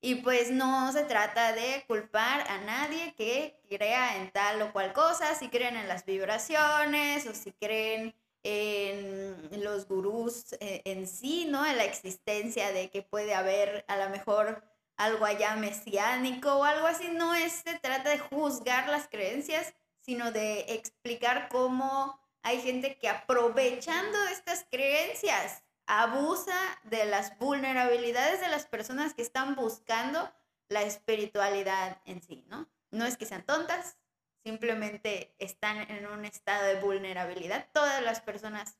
[0.05, 4.93] Y pues no se trata de culpar a nadie que crea en tal o cual
[4.93, 8.13] cosa, si creen en las vibraciones o si creen
[8.43, 11.65] en los gurús eh, en sí, ¿no?
[11.65, 14.63] En la existencia de que puede haber a lo mejor
[14.95, 17.07] algo allá mesiánico o algo así.
[17.07, 24.19] No se trata de juzgar las creencias, sino de explicar cómo hay gente que aprovechando
[24.27, 30.33] estas creencias abusa de las vulnerabilidades de las personas que están buscando
[30.69, 32.67] la espiritualidad en sí, ¿no?
[32.91, 33.97] No es que sean tontas,
[34.43, 37.67] simplemente están en un estado de vulnerabilidad.
[37.73, 38.77] Todas las personas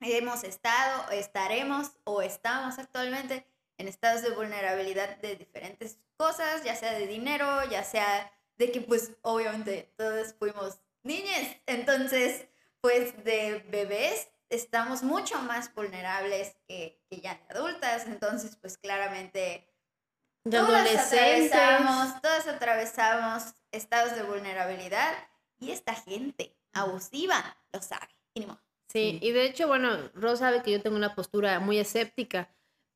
[0.00, 3.46] hemos estado, estaremos o estamos actualmente
[3.78, 8.80] en estados de vulnerabilidad de diferentes cosas, ya sea de dinero, ya sea de que
[8.80, 12.46] pues obviamente todos fuimos niñas, entonces
[12.80, 19.68] pues de bebés estamos mucho más vulnerables que, que ya de adultas, entonces pues claramente
[20.44, 25.12] De todas atravesamos, todas atravesamos estados de vulnerabilidad
[25.58, 28.08] y esta gente abusiva lo sabe.
[28.34, 28.60] Y modo.
[28.90, 32.48] Sí, y de hecho, bueno, Rosa sabe que yo tengo una postura muy escéptica,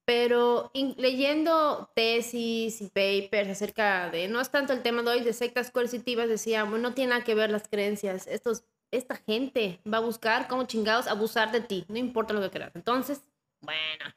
[0.06, 5.20] pero in- leyendo tesis y papers acerca de, no es tanto el tema de hoy,
[5.20, 9.80] de sectas coercitivas, decía, bueno, no tiene nada que ver las creencias, estos, esta gente
[9.90, 12.76] va a buscar como chingados abusar de ti, no importa lo que creas.
[12.76, 13.22] Entonces,
[13.60, 14.14] bueno.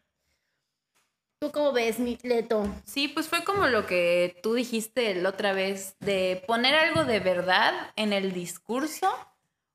[1.40, 2.66] ¿Tú cómo ves, mi Leto?
[2.86, 7.20] Sí, pues fue como lo que tú dijiste la otra vez, de poner algo de
[7.20, 9.10] verdad en el discurso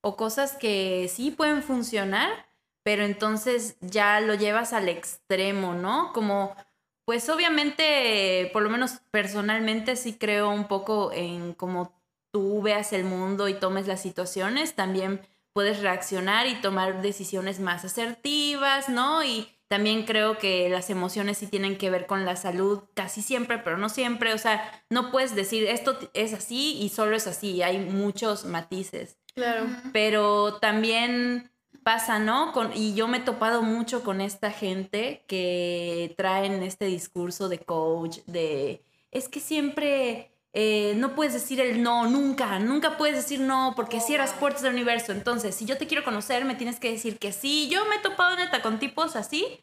[0.00, 2.46] o cosas que sí pueden funcionar,
[2.82, 6.12] pero entonces ya lo llevas al extremo, ¿no?
[6.12, 6.56] Como,
[7.04, 11.99] pues obviamente, por lo menos personalmente sí creo un poco en cómo
[12.30, 15.20] tú veas el mundo y tomes las situaciones, también
[15.52, 19.24] puedes reaccionar y tomar decisiones más asertivas, ¿no?
[19.24, 23.58] Y también creo que las emociones sí tienen que ver con la salud casi siempre,
[23.58, 24.34] pero no siempre.
[24.34, 27.62] O sea, no puedes decir esto es así y solo es así.
[27.62, 29.16] Hay muchos matices.
[29.34, 29.66] Claro.
[29.92, 31.52] Pero también
[31.84, 32.52] pasa, ¿no?
[32.52, 37.60] Con, y yo me he topado mucho con esta gente que traen este discurso de
[37.60, 43.40] coach, de es que siempre eh, no puedes decir el no, nunca, nunca puedes decir
[43.40, 45.12] no porque cierras puertas del universo.
[45.12, 47.68] Entonces, si yo te quiero conocer, me tienes que decir que sí.
[47.70, 49.60] Yo me he topado neta con tipos así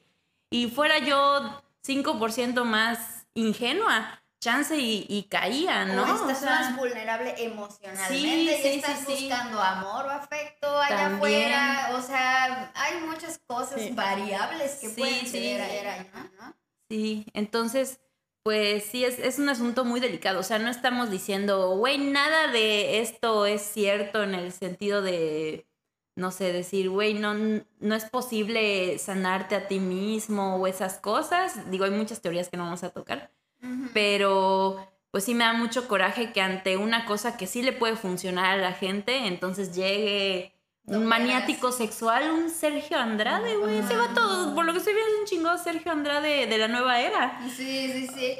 [0.49, 6.03] y fuera yo 5% más ingenua, chance y, y caía, ¿no?
[6.03, 10.09] O estás O sea, más vulnerable emocionalmente Sí, y sí, estás sí, buscando amor o
[10.09, 11.51] afecto allá También.
[11.51, 11.89] afuera.
[11.95, 16.05] O sea, hay muchas cosas variables que pueden ser allá,
[16.39, 16.55] ¿no?
[16.89, 17.99] Sí, entonces,
[18.47, 20.39] pues sí, es, es un asunto muy delicado.
[20.39, 25.67] O sea, no estamos diciendo, güey, nada de esto es cierto en el sentido de,
[26.15, 31.69] no sé, decir, güey, no, no es posible sanarte a ti mismo o esas cosas.
[31.69, 33.33] Digo, hay muchas teorías que no vamos a tocar,
[33.93, 34.77] pero
[35.11, 38.57] pues sí me da mucho coraje que ante una cosa que sí le puede funcionar
[38.57, 40.53] a la gente, entonces llegue
[40.87, 43.83] No un maniático sexual, un Sergio Andrade, güey.
[43.83, 46.69] Se va todo, por lo que estoy viendo, es un chingado Sergio Andrade de la
[46.69, 47.39] nueva era.
[47.55, 48.37] Sí, sí, sí.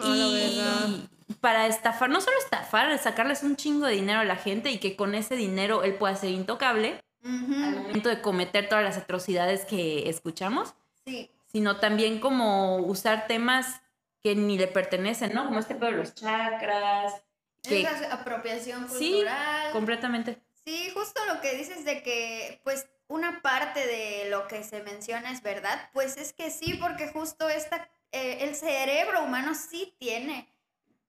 [1.30, 4.78] Y para estafar, no solo estafar, sacarles un chingo de dinero a la gente y
[4.80, 7.02] que con ese dinero él pueda ser intocable.
[7.24, 10.74] Al momento de cometer todas las atrocidades que escuchamos,
[11.06, 11.30] Sí.
[11.52, 13.82] sino también como usar temas
[14.24, 15.46] que ni le pertenecen, ¿no?
[15.46, 17.14] Como este pedo de los chakras,
[17.62, 19.72] que Esa apropiación Sí, cultural.
[19.74, 20.38] completamente.
[20.68, 25.32] Sí, justo lo que dices de que, pues, una parte de lo que se menciona
[25.32, 30.50] es verdad, pues es que sí, porque justo esta, eh, el cerebro humano sí tiene,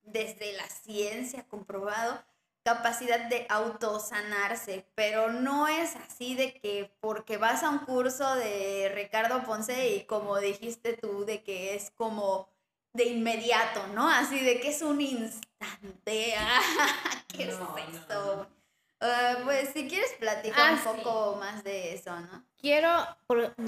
[0.04, 2.22] desde la ciencia comprobado,
[2.62, 8.92] capacidad de autosanarse, pero no es así de que porque vas a un curso de
[8.94, 12.48] Ricardo Ponce y como dijiste tú, de que es como
[12.92, 14.08] de inmediato, ¿no?
[14.08, 15.42] Así de que es un instante.
[16.38, 18.57] Ah, ¿Qué No, es no, eso?
[19.00, 21.00] Ah, pues si quieres platicar Ah, un sí.
[21.04, 22.44] poco más de eso, ¿no?
[22.60, 22.88] Quiero,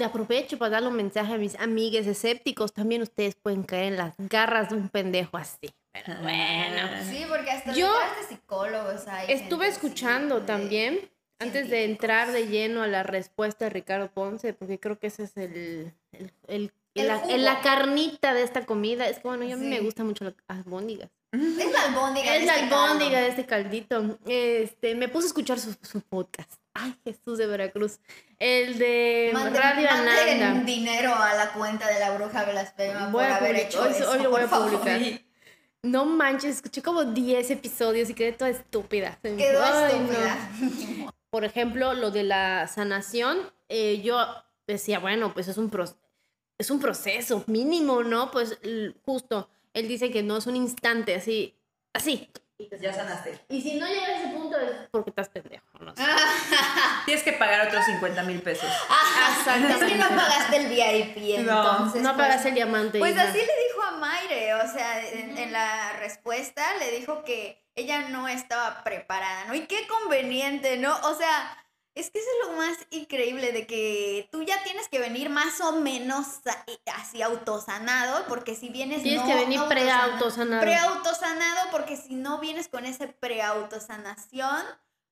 [0.03, 2.73] aprovecho para darle un mensaje a mis amigues escépticos.
[2.73, 5.71] También ustedes pueden caer en las garras de un pendejo así.
[5.93, 6.89] Pero bueno.
[7.09, 7.93] Sí, porque hasta Yo
[8.27, 13.69] psicólogos hay Estuve escuchando de- también, antes de entrar de lleno a la respuesta de
[13.71, 18.65] Ricardo Ponce, porque creo que ese es el, el, el- El la, carnita de esta
[18.65, 19.07] comida.
[19.07, 21.09] Es que bueno, yo a mí me gusta mucho las albóndigas.
[21.31, 22.35] Es la albóndiga.
[22.35, 22.83] Es la este caldo.
[22.85, 24.19] albóndiga de este caldito.
[24.25, 26.51] Este, me puse a escuchar su, su podcast.
[26.73, 27.99] Ay, Jesús de Veracruz.
[28.39, 30.61] El de Manden- Radio Ananda.
[30.65, 34.23] dinero a la cuenta de la bruja blasfema Voy por haber hecho hoy- eso, hoy
[34.23, 34.71] lo voy a favor.
[34.71, 35.01] publicar.
[35.83, 39.17] No manches, escuché como 10 episodios y quedé toda estúpida.
[39.23, 40.11] Quedó Ay, no.
[40.13, 41.13] estúpida.
[41.29, 43.37] Por ejemplo, lo de la sanación,
[43.69, 44.17] eh, yo
[44.67, 45.85] decía, bueno, pues es un, pro-
[46.57, 48.29] es un proceso mínimo, ¿no?
[48.31, 48.57] Pues
[49.05, 51.57] justo, él dice que no es un instante, así,
[51.93, 52.29] así.
[52.79, 53.39] Ya sanaste.
[53.49, 56.03] Y si no llega a ese punto es porque estás pendejo, no sé.
[57.05, 58.69] Tienes que pagar otros 50 mil pesos.
[58.69, 62.01] Es que no pagaste el VIP, No, entonces.
[62.03, 62.99] no pues, pagas el diamante.
[62.99, 67.65] Pues así le dijo a Mayre, o sea, en, en la respuesta le dijo que
[67.73, 69.55] ella no estaba preparada, ¿no?
[69.55, 70.95] Y qué conveniente, ¿no?
[71.03, 71.57] O sea,
[71.95, 75.59] es que eso es lo más increíble de que tú ya tienes que venir más
[75.61, 76.25] o menos
[76.95, 80.61] así autosanado, porque si vienes Tienes no que venir autosana- pre-autosanado.
[80.61, 84.63] Pre-autosanado, porque si no vienes con ese pre-autosanación,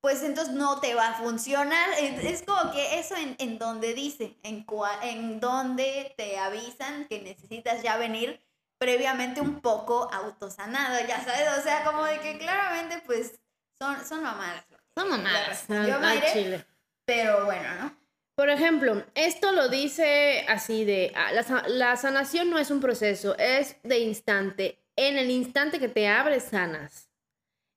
[0.02, 1.90] pues entonces no te va a funcionar.
[2.00, 7.08] Es, es como que eso en, en donde dice, en, cua- en donde te avisan
[7.08, 8.42] que necesitas ya venir
[8.78, 13.38] previamente un poco autosanado, ya sabes, o sea, como de que claramente pues
[13.78, 14.64] son, son mamadas.
[14.96, 15.66] Son mamadas.
[15.68, 16.00] Yo
[16.34, 16.66] chile.
[17.06, 18.00] Pero bueno, ¿no?
[18.36, 23.38] Por ejemplo, esto lo dice así de, ah, la, la sanación no es un proceso,
[23.38, 24.80] es de instante.
[24.96, 27.10] En el instante que te abres, sanas.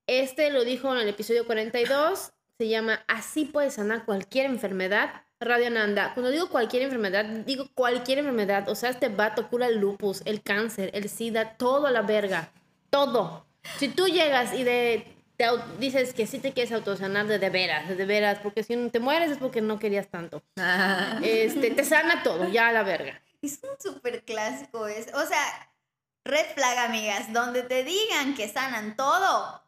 [0.07, 5.25] Este lo dijo en el episodio 42, se llama Así puedes sanar cualquier enfermedad.
[5.41, 8.69] Radio Nanda, cuando digo cualquier enfermedad, digo cualquier enfermedad.
[8.69, 12.53] O sea, este vato cura el lupus, el cáncer, el sida, todo a la verga.
[12.91, 13.47] Todo.
[13.79, 15.12] Si tú llegas y de,
[15.43, 18.77] te dices que sí te quieres autosanar de, de veras, de, de veras, porque si
[18.77, 20.43] no te mueres es porque no querías tanto.
[21.23, 23.21] Este, te sana todo, ya a la verga.
[23.41, 25.73] Es un súper clásico es, o sea,
[26.25, 29.63] red flag, amigas, donde te digan que sanan todo,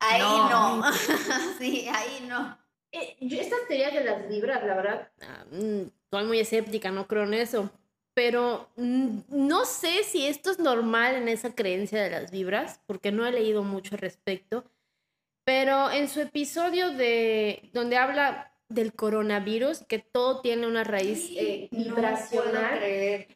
[0.00, 0.76] ahí no.
[0.76, 0.92] No.
[1.58, 2.58] sí, ahí no.
[2.90, 7.06] Eh, yo estas teorías de las vibras, la verdad, ah, mm, soy muy escéptica, no
[7.06, 7.70] creo en eso.
[8.14, 13.26] Pero no sé si esto es normal en esa creencia de las vibras, porque no
[13.26, 14.64] he leído mucho al respecto.
[15.44, 21.68] Pero en su episodio de donde habla del coronavirus, que todo tiene una raíz eh,
[21.70, 22.78] vibracional,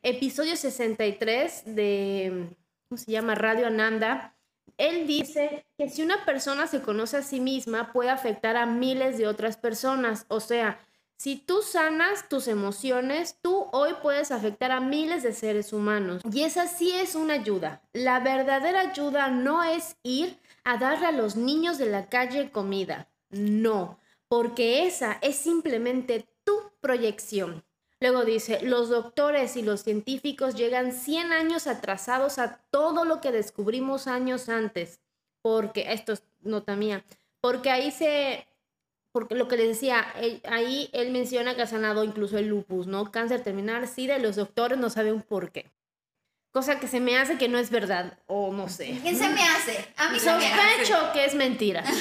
[0.02, 2.48] episodio 63 de,
[2.88, 3.34] ¿cómo se llama?
[3.34, 4.34] Radio Ananda,
[4.78, 9.18] él dice que si una persona se conoce a sí misma puede afectar a miles
[9.18, 10.26] de otras personas.
[10.28, 10.78] O sea,
[11.18, 16.22] si tú sanas tus emociones, tú hoy puedes afectar a miles de seres humanos.
[16.30, 17.80] Y esa sí es una ayuda.
[17.94, 23.08] La verdadera ayuda no es ir a darle a los niños de la calle comida.
[23.30, 27.64] No, porque esa es simplemente tu proyección.
[28.00, 33.30] Luego dice, los doctores y los científicos llegan 100 años atrasados a todo lo que
[33.30, 35.00] descubrimos años antes,
[35.40, 37.04] porque, esto es nota mía,
[37.40, 38.44] porque ahí se,
[39.12, 40.04] porque lo que les decía,
[40.48, 43.12] ahí él menciona que ha sanado incluso el lupus, ¿no?
[43.12, 45.70] Cáncer terminal, SIDA, y los doctores no saben por qué.
[46.56, 48.98] Cosa que se me hace que no es verdad, o no sé.
[49.02, 49.92] ¿Quién se me hace?
[49.98, 50.30] A mí hace.
[50.30, 51.84] Sospecho que es mentira.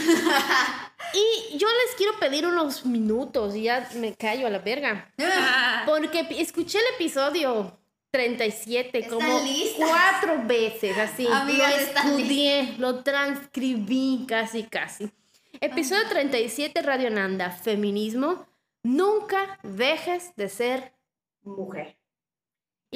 [1.13, 5.11] Y yo les quiero pedir unos minutos y ya me callo a la verga.
[5.85, 7.77] Porque escuché el episodio
[8.11, 9.89] 37 Están como listas.
[9.89, 11.27] cuatro veces, así.
[11.31, 15.11] Amigas, lo estudié, lo transcribí casi, casi.
[15.59, 18.47] Episodio 37, Radio Nanda, feminismo.
[18.83, 20.93] Nunca dejes de ser
[21.43, 21.97] mujer.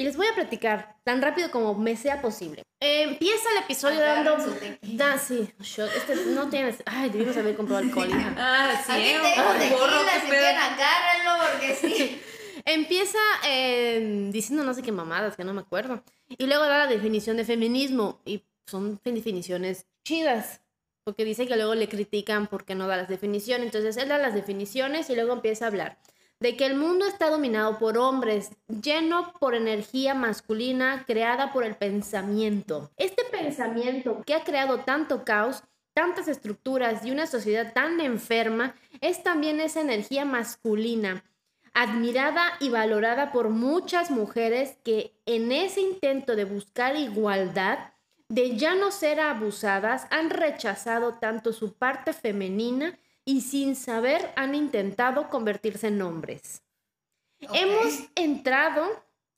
[0.00, 2.62] Y les voy a platicar tan rápido como me sea posible.
[2.80, 4.34] Eh, empieza el episodio dando...
[4.80, 5.90] Da, sí, shot.
[5.94, 6.82] Este no tienes...
[6.86, 8.34] Ay, debimos haber comprado alcohol, hija.
[8.38, 8.92] Ah, sí.
[8.92, 9.18] Aquí ¿eh?
[9.22, 12.22] tengo tequila, si quieren agárrenlo porque sí.
[12.64, 16.02] Empieza eh, diciendo no sé qué mamadas, que no me acuerdo.
[16.30, 18.22] Y luego da la definición de feminismo.
[18.24, 20.62] Y son definiciones chidas.
[21.04, 23.66] Porque dice que luego le critican porque no da las definiciones.
[23.66, 25.98] Entonces él da las definiciones y luego empieza a hablar
[26.40, 31.76] de que el mundo está dominado por hombres, lleno por energía masculina creada por el
[31.76, 32.90] pensamiento.
[32.96, 39.22] Este pensamiento que ha creado tanto caos, tantas estructuras y una sociedad tan enferma, es
[39.22, 41.22] también esa energía masculina
[41.72, 47.78] admirada y valorada por muchas mujeres que en ese intento de buscar igualdad,
[48.28, 52.98] de ya no ser abusadas, han rechazado tanto su parte femenina
[53.30, 56.64] y sin saber han intentado convertirse en hombres.
[57.38, 58.84] Hemos entrado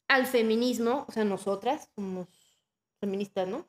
[0.09, 2.27] al feminismo, o sea, nosotras somos
[3.01, 3.67] feministas, ¿no?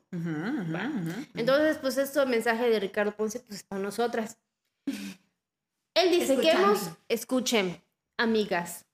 [1.34, 4.38] Entonces, pues esto mensaje de Ricardo Ponce, pues para nosotras.
[5.94, 7.82] Él dice que hemos, escuchen,
[8.16, 8.86] amigas,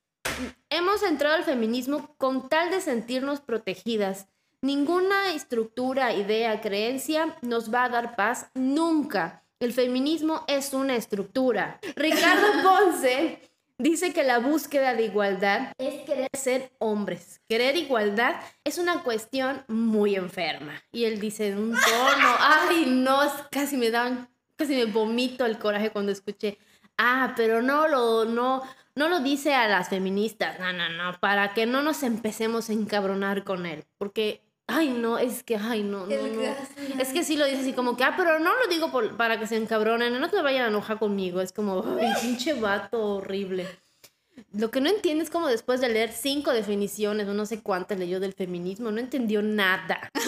[0.69, 4.27] hemos entrado al feminismo con tal de sentirnos protegidas.
[4.63, 9.45] Ninguna estructura, idea, creencia nos va a dar paz nunca.
[9.61, 11.79] El feminismo es una estructura.
[11.95, 13.43] Ricardo Ponce
[13.77, 17.43] dice que la búsqueda de igualdad es querer ser hombres.
[17.47, 20.83] Querer igualdad es una cuestión muy enferma.
[20.93, 21.79] Y él dice en un tono,
[22.41, 23.21] ay, no,
[23.51, 26.57] casi me dan, casi me vomito el coraje cuando escuché,
[26.97, 28.63] ah, pero no lo, no,
[28.95, 32.73] no lo dice a las feministas, no, no, no, para que no nos empecemos a
[32.73, 33.85] encabronar con él.
[33.99, 37.01] Porque, ay, no, es que, ay, no, no, no.
[37.01, 39.39] Es que sí lo dice así como que, ah, pero no lo digo por- para
[39.39, 41.41] que se encabronen, no te vayan a enojar conmigo.
[41.41, 43.67] Es como, ay, pinche vato horrible.
[44.53, 47.99] Lo que no entiende es como después de leer cinco definiciones o no sé cuántas
[47.99, 50.09] leyó del feminismo, no entendió nada.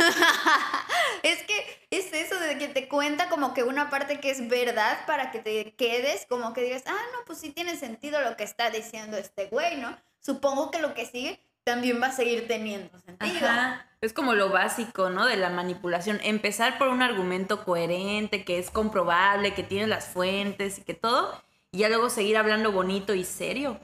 [1.23, 5.07] Es que es eso de que te cuenta como que una parte que es verdad
[5.07, 8.43] para que te quedes, como que digas, ah, no, pues sí tiene sentido lo que
[8.43, 9.97] está diciendo este güey, ¿no?
[10.19, 13.49] Supongo que lo que sigue también va a seguir teniendo sentido.
[13.49, 13.87] Ajá.
[14.01, 15.27] Es como lo básico, ¿no?
[15.27, 16.19] De la manipulación.
[16.25, 21.41] Empezar por un argumento coherente, que es comprobable, que tiene las fuentes y que todo.
[21.71, 23.79] Y ya luego seguir hablando bonito y serio.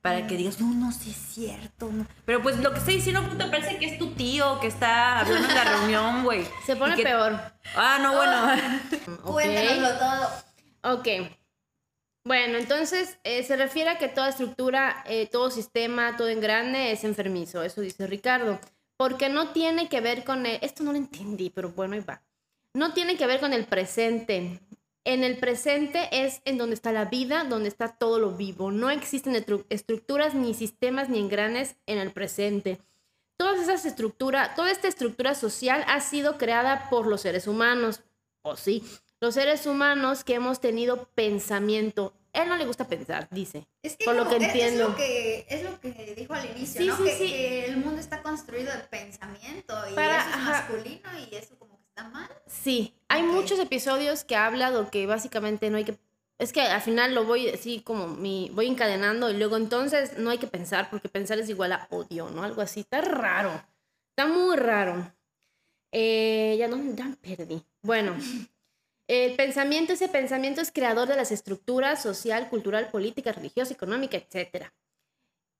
[0.00, 1.88] Para que digas, no, no, sí es cierto.
[1.90, 2.06] no".
[2.26, 5.48] Pero pues lo que está diciendo, puta, parece que es tu tío que está hablando
[5.48, 6.46] en la reunión, güey.
[6.66, 7.38] Se pone que- peor.
[7.76, 8.46] Ah, no, bueno.
[9.24, 9.32] Ok.
[9.32, 10.94] Cuéntanoslo todo.
[10.94, 11.08] Ok.
[12.26, 17.04] Bueno, entonces eh, se refiere a que toda estructura, eh, todo sistema, todo engrane es
[17.04, 18.58] enfermizo, eso dice Ricardo.
[18.96, 22.22] Porque no tiene que ver con el, esto no lo entendí, pero bueno, ahí va.
[22.72, 24.60] No tiene que ver con el presente.
[25.04, 28.70] En el presente es en donde está la vida, donde está todo lo vivo.
[28.70, 32.78] No existen estru- estructuras, ni sistemas, ni engranes en el presente.
[33.36, 38.00] Todas esas estructuras, toda esta estructura social ha sido creada por los seres humanos.
[38.42, 38.82] ¿O sí?
[39.24, 42.12] Los seres humanos que hemos tenido pensamiento.
[42.34, 43.66] Él no le gusta pensar, dice.
[43.82, 44.82] Es que, Por lo que es- entiendo.
[44.82, 46.96] Es lo que, es lo que dijo al inicio, Sí, ¿no?
[46.98, 47.26] sí, que, sí.
[47.28, 50.50] que el mundo está construido de pensamiento y Para- eso es ajá.
[50.50, 52.28] masculino y eso como que está mal.
[52.46, 55.96] Sí, hay muchos episodios que habla de que básicamente no hay que...
[56.38, 58.50] Es que al final lo voy así como mi...
[58.52, 62.28] Voy encadenando y luego entonces no hay que pensar porque pensar es igual a odio,
[62.28, 62.42] ¿no?
[62.42, 62.80] Algo así.
[62.80, 63.52] Está raro.
[64.10, 65.10] Está muy raro.
[65.92, 67.64] Eh, ya no ya me perdí.
[67.80, 68.14] Bueno,
[69.06, 74.66] el pensamiento, ese pensamiento es creador de las estructuras social, cultural, política, religiosa, económica, etc.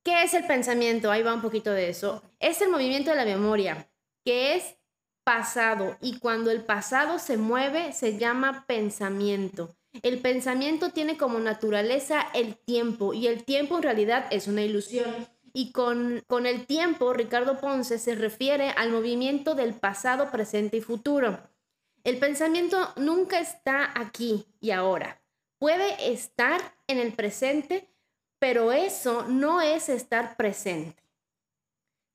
[0.02, 1.10] ¿Qué es el pensamiento?
[1.10, 2.22] Ahí va un poquito de eso.
[2.38, 3.88] Es el movimiento de la memoria,
[4.24, 4.76] que es
[5.24, 9.74] pasado y cuando el pasado se mueve se llama pensamiento.
[10.02, 15.28] El pensamiento tiene como naturaleza el tiempo y el tiempo en realidad es una ilusión.
[15.52, 20.80] Y con, con el tiempo, Ricardo Ponce se refiere al movimiento del pasado, presente y
[20.80, 21.38] futuro.
[22.04, 25.22] El pensamiento nunca está aquí y ahora.
[25.58, 27.88] Puede estar en el presente,
[28.38, 31.02] pero eso no es estar presente.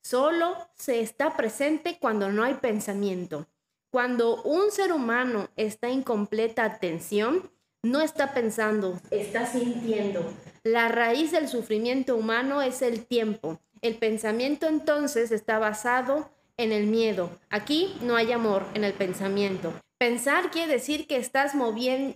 [0.03, 3.47] Solo se está presente cuando no hay pensamiento.
[3.91, 10.31] Cuando un ser humano está en completa atención, no está pensando, está sintiendo.
[10.63, 13.59] La raíz del sufrimiento humano es el tiempo.
[13.81, 17.31] El pensamiento entonces está basado en el miedo.
[17.49, 19.73] Aquí no hay amor en el pensamiento.
[19.97, 22.15] Pensar quiere decir que estás moviendo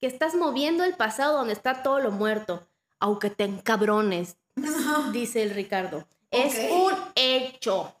[0.00, 2.68] que estás moviendo el pasado donde está todo lo muerto,
[3.00, 4.36] aunque te encabrones,
[5.12, 6.06] dice el Ricardo.
[6.30, 7.94] Es un hecho.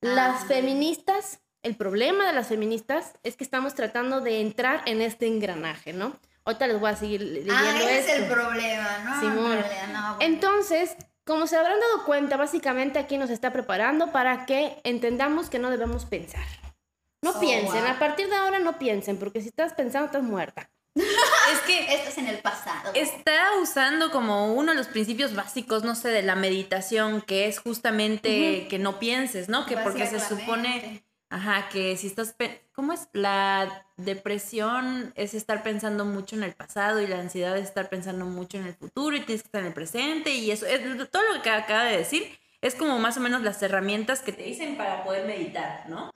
[0.00, 0.46] Las Ah.
[0.48, 5.92] feministas, el problema de las feministas es que estamos tratando de entrar en este engranaje,
[5.92, 6.16] ¿no?
[6.44, 8.12] Ahorita les voy a seguir le- leyendo Ah, ese esto.
[8.12, 9.20] es el problema, ¿no?
[9.20, 9.58] Simón.
[9.92, 10.16] No.
[10.18, 10.96] Entonces,
[11.28, 15.70] como se habrán dado cuenta, básicamente aquí nos está preparando para que entendamos que no
[15.70, 16.46] debemos pensar.
[17.22, 17.90] No Oh, piensen, wow.
[17.90, 20.70] a partir de ahora no piensen, porque si estás pensando estás muerta.
[20.96, 22.92] Es que Esto es en el pasado.
[22.94, 27.58] está usando como uno de los principios básicos, no sé, de la meditación, que es
[27.58, 29.66] justamente que no pienses, ¿no?
[29.66, 31.04] Que porque se supone, mente.
[31.30, 32.34] Ajá, que si estás,
[32.72, 33.08] ¿cómo es?
[33.12, 38.24] La depresión es estar pensando mucho en el pasado y la ansiedad es estar pensando
[38.24, 41.22] mucho en el futuro y tienes que estar en el presente y eso, es, todo
[41.34, 44.76] lo que acaba de decir es como más o menos las herramientas que te dicen
[44.76, 46.10] para poder meditar, ¿no?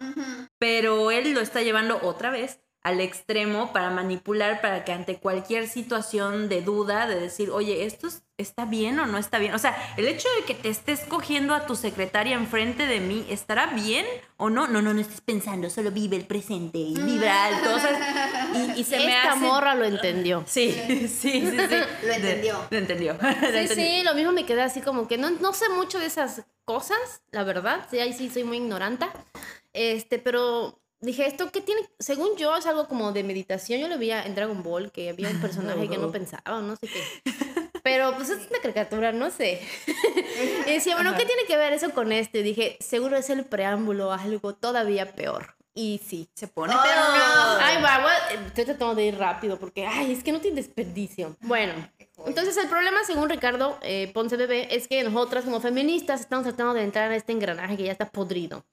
[0.59, 5.69] Pero él lo está llevando otra vez al extremo para manipular, para que ante cualquier
[5.69, 9.55] situación de duda, de decir, oye, ¿esto es- está bien o no está bien?
[9.55, 13.25] O sea, el hecho de que te estés cogiendo a tu secretaria enfrente de mí,
[13.31, 14.05] ¿estará bien
[14.37, 14.67] o no?
[14.67, 17.75] No, no, no estés pensando, solo vive el presente y vibra alto.
[17.75, 19.41] o sea, y, y se me Esta hace...
[19.41, 20.43] morra lo entendió.
[20.49, 21.77] Sí, sí, sí, sí.
[22.07, 22.67] Lo entendió.
[22.69, 23.13] Lo entendió.
[23.21, 23.75] Lo Sí, entendió.
[23.77, 27.23] sí, lo mismo me quedé así como que no, no sé mucho de esas cosas,
[27.31, 27.87] la verdad.
[27.91, 29.13] Sí, ahí sí soy muy ignoranta.
[29.73, 31.83] Este, pero dije, ¿esto qué tiene?
[31.99, 33.81] Según yo, es algo como de meditación.
[33.81, 36.89] Yo lo vi en Dragon Ball, que había un personaje que no pensaba, no sé
[36.89, 37.03] qué.
[37.83, 39.61] Pero pues es una caricatura, no sé.
[40.67, 42.39] y decía, bueno, ¿qué tiene que ver eso con esto?
[42.39, 45.57] Y dije, seguro es el preámbulo a algo todavía peor.
[45.75, 46.29] Y sí.
[46.35, 46.95] Se pone Oh, peor.
[46.95, 47.57] no.
[47.61, 51.37] Ay, va, voy- estoy tratando de ir rápido porque, ay, es que no tiene desperdicio.
[51.41, 51.73] Bueno,
[52.27, 56.75] entonces el problema, según Ricardo eh, Ponce Bebé, es que nosotras como feministas estamos tratando
[56.75, 58.65] de entrar en este engranaje que ya está podrido.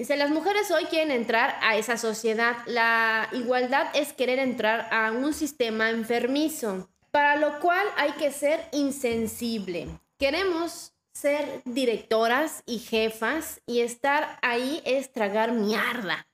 [0.00, 2.56] Dice, las mujeres hoy quieren entrar a esa sociedad.
[2.64, 8.66] La igualdad es querer entrar a un sistema enfermizo, para lo cual hay que ser
[8.72, 9.88] insensible.
[10.18, 16.26] Queremos ser directoras y jefas y estar ahí es tragar mierda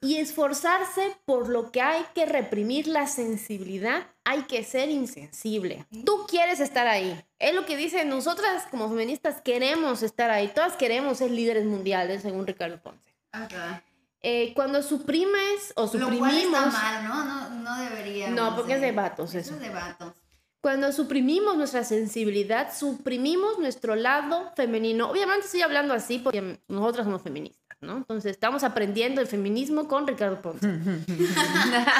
[0.00, 5.86] y esforzarse por lo que hay que reprimir la sensibilidad, hay que ser insensible.
[6.04, 7.18] Tú quieres estar ahí.
[7.38, 10.48] Es lo que dice, nosotras como feministas queremos estar ahí.
[10.54, 13.14] Todas queremos ser líderes mundiales, según Ricardo Ponce.
[13.32, 13.82] Ajá.
[14.20, 16.66] Eh, cuando suprimes o Lo cual suprimimos...
[16.66, 17.24] está mal, ¿no?
[17.24, 18.28] No, no debería.
[18.28, 19.54] No, porque es de vatos eso.
[19.54, 20.12] es de vatos.
[20.60, 25.08] Cuando suprimimos nuestra sensibilidad, suprimimos nuestro lado femenino.
[25.08, 27.98] Obviamente estoy hablando así porque nosotras somos feministas, ¿no?
[27.98, 30.66] Entonces estamos aprendiendo el feminismo con Ricardo Ponce.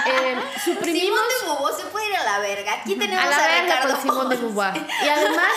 [0.09, 2.81] Eh, suprimimos Simón de Bubó se puede ir a la verga.
[2.81, 4.37] Aquí tenemos a a, la verga Ricardo con Simón de.
[4.37, 4.77] Beauvoir.
[4.77, 5.53] Y además,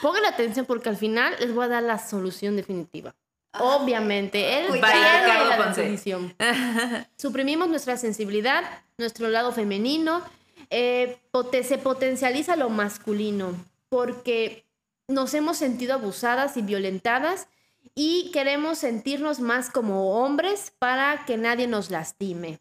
[0.00, 3.14] pongan atención porque al final les voy a dar la solución definitiva.
[3.58, 5.80] Obviamente, él tiene Ricardo la Ponce.
[5.80, 6.34] definición.
[7.16, 8.62] Suprimimos nuestra sensibilidad,
[8.96, 10.22] nuestro lado femenino,
[10.70, 11.18] eh,
[11.64, 13.54] se potencializa lo masculino
[13.88, 14.64] porque
[15.08, 17.48] nos hemos sentido abusadas y violentadas
[17.94, 22.60] y queremos sentirnos más como hombres para que nadie nos lastime.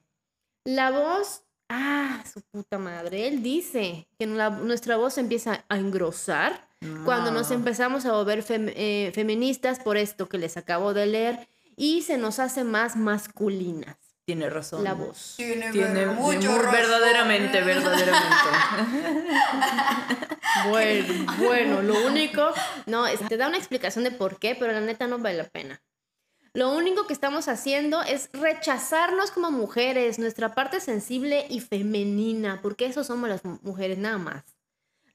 [0.66, 6.68] La voz, ah, su puta madre, él dice que la- nuestra voz empieza a engrosar
[7.06, 7.56] cuando nos No.
[7.56, 12.18] empezamos a volver fem- eh, feministas por esto que les acabo de leer y se
[12.18, 13.98] nos hace más masculinas
[14.30, 14.84] Tiene razón.
[14.84, 15.34] la voz.
[15.38, 16.72] Tiene, Tiene mucho razón.
[16.72, 18.36] verdaderamente, verdaderamente.
[20.70, 22.52] Bueno, bueno, lo único,
[22.86, 25.44] no, es- te da una explicación de por qué, pero la neta no vale la
[25.46, 25.82] pena.
[26.54, 32.86] Lo único que estamos haciendo es rechazarnos como mujeres, nuestra parte sensible y femenina, porque
[32.88, 34.44] eso somos las mu- mujeres nada más.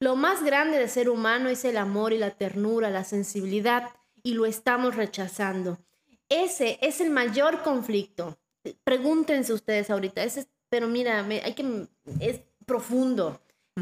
[0.00, 3.90] Lo más grande de ser humano es el amor y la ternura, la sensibilidad,
[4.22, 5.78] y lo estamos rechazando.
[6.28, 8.38] Ese es el mayor conflicto.
[8.84, 11.86] Pregúntense ustedes ahorita, ese es- pero mira, me- hay que,
[12.20, 13.40] es profundo.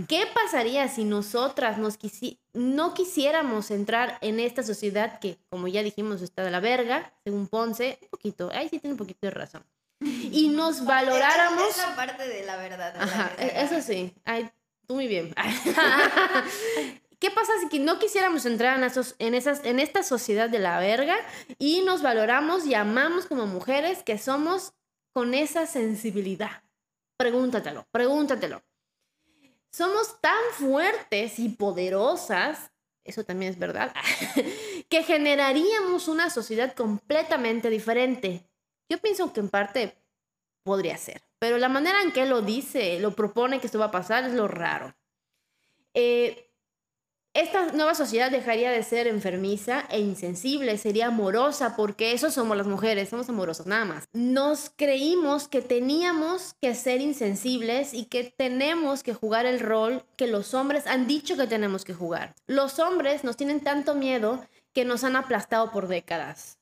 [0.09, 5.83] ¿Qué pasaría si nosotras nos quisi- no quisiéramos entrar en esta sociedad que, como ya
[5.83, 7.99] dijimos, está de la verga, según Ponce?
[8.03, 9.62] Un poquito, ahí sí tiene un poquito de razón.
[10.01, 11.68] Y nos valoráramos...
[11.70, 12.93] Es la parte de la verdad.
[12.95, 13.57] de la Ajá, verdad.
[13.57, 14.12] e- eso sí.
[14.24, 14.51] Ay,
[14.87, 15.33] tú muy bien.
[17.22, 19.14] ¿Qué pasa si no quisiéramos entrar en, esos,
[19.62, 21.16] esta sociedad de la verga
[21.56, 24.72] y nos valoramos y amamos como mujeres que somos
[25.12, 26.64] con esa sensibilidad?
[27.16, 28.60] Pregúntatelo, pregúntatelo.
[29.70, 32.72] Somos tan fuertes y poderosas,
[33.04, 33.94] eso también es verdad,
[34.88, 38.50] que generaríamos una sociedad completamente diferente.
[38.88, 39.96] Yo pienso que en parte
[40.64, 41.22] podría ser.
[41.38, 44.32] Pero la manera en que lo dice, lo propone que esto va a pasar, es
[44.32, 44.92] lo raro.
[45.94, 46.48] Eh,
[47.35, 52.66] esta nueva sociedad dejaría de ser enfermiza e insensible, sería amorosa, porque eso somos las
[52.66, 54.05] mujeres, somos amorosas, nada más.
[54.12, 60.26] Nos creímos que teníamos que ser insensibles y que tenemos que jugar el rol que
[60.26, 62.35] los hombres han dicho que tenemos que jugar.
[62.47, 66.59] Los hombres nos tienen tanto miedo que nos han aplastado por décadas.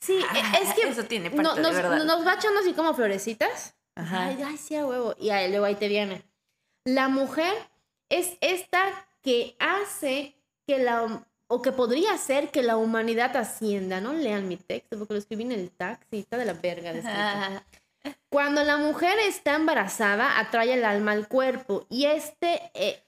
[0.00, 2.04] Sí, Ah, es que eso tiene no- parte de nos, verdad.
[2.04, 3.74] nos va echando así como florecitas.
[3.96, 4.26] Ajá.
[4.26, 5.14] Ay, ay, sí, a huevo.
[5.18, 6.22] Y ahí, luego ahí te viene.
[6.84, 7.52] La mujer
[8.08, 14.12] es esta que hace que la o que podría ser que la humanidad ascienda, no
[14.12, 17.64] lean mi texto porque lo escribí en el taxi, está de la verga descrito.
[18.28, 23.02] Cuando la mujer está embarazada, atrae el alma al cuerpo y este, eh,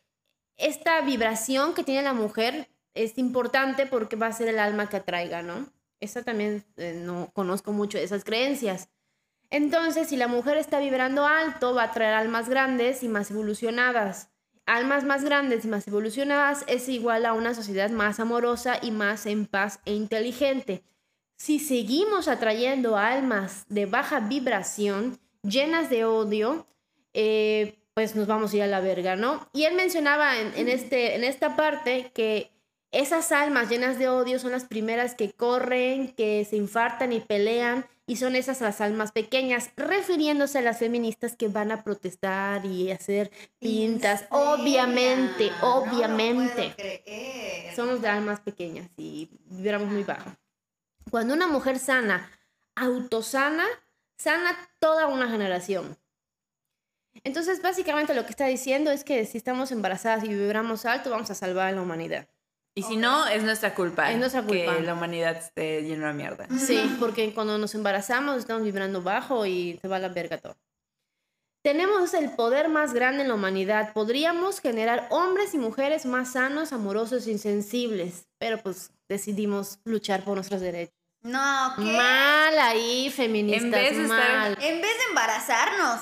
[0.56, 4.96] esta vibración que tiene la mujer es importante porque va a ser el alma que
[4.96, 5.68] atraiga, ¿no?
[6.00, 8.88] Esa también eh, no conozco mucho de esas creencias.
[9.50, 14.31] Entonces, si la mujer está vibrando alto, va a atraer almas grandes y más evolucionadas.
[14.66, 19.26] Almas más grandes y más evolucionadas es igual a una sociedad más amorosa y más
[19.26, 20.84] en paz e inteligente.
[21.36, 26.66] Si seguimos atrayendo almas de baja vibración, llenas de odio,
[27.14, 29.48] eh, pues nos vamos a ir a la verga, ¿no?
[29.52, 32.52] Y él mencionaba en, este, en esta parte que
[32.92, 37.86] esas almas llenas de odio son las primeras que corren, que se infartan y pelean,
[38.12, 42.90] y son esas las almas pequeñas, refiriéndose a las feministas que van a protestar y
[42.90, 44.26] hacer pintas.
[44.28, 46.74] Obviamente, obviamente.
[47.74, 50.30] son los de almas pequeñas y vibramos muy bajo.
[51.10, 52.30] Cuando una mujer sana,
[52.74, 53.64] autosana,
[54.18, 55.96] sana toda una generación.
[57.24, 61.30] Entonces, básicamente lo que está diciendo es que si estamos embarazadas y vibramos alto, vamos
[61.30, 62.28] a salvar a la humanidad.
[62.74, 64.10] Y si no, es nuestra culpa.
[64.10, 64.76] Es nuestra culpa.
[64.76, 66.46] Que la humanidad esté llena de mierda.
[66.58, 70.56] Sí, porque cuando nos embarazamos estamos vibrando bajo y se va a la verga todo.
[71.62, 73.92] Tenemos el poder más grande en la humanidad.
[73.92, 78.26] Podríamos generar hombres y mujeres más sanos, amorosos y sensibles.
[78.38, 80.94] Pero pues decidimos luchar por nuestros derechos.
[81.20, 81.82] No, ¿qué?
[81.82, 84.52] Mal ahí, feministas, En vez de mal.
[84.54, 86.00] estar- En vez de embarazarnos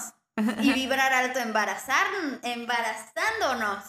[0.62, 2.06] y vibrar alto, embarazar,
[2.42, 3.84] embarazándonos,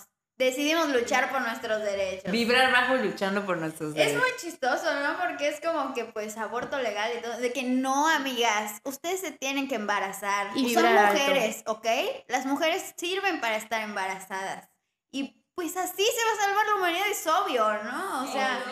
[0.46, 2.32] decidimos luchar por nuestros derechos.
[2.32, 4.20] Vibrar bajo luchando por nuestros Es derechos.
[4.22, 5.18] muy chistoso, ¿no?
[5.20, 7.38] Porque es como que, pues, aborto legal y todo.
[7.38, 10.48] De que no, amigas, ustedes se tienen que embarazar.
[10.56, 11.14] Y Son alto.
[11.14, 11.88] mujeres, ¿ok?
[12.28, 14.68] Las mujeres sirven para estar embarazadas.
[15.12, 18.24] Y pues así se va a salvar la humanidad, es obvio, ¿no?
[18.24, 18.64] O sea,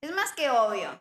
[0.00, 1.00] es más que obvio.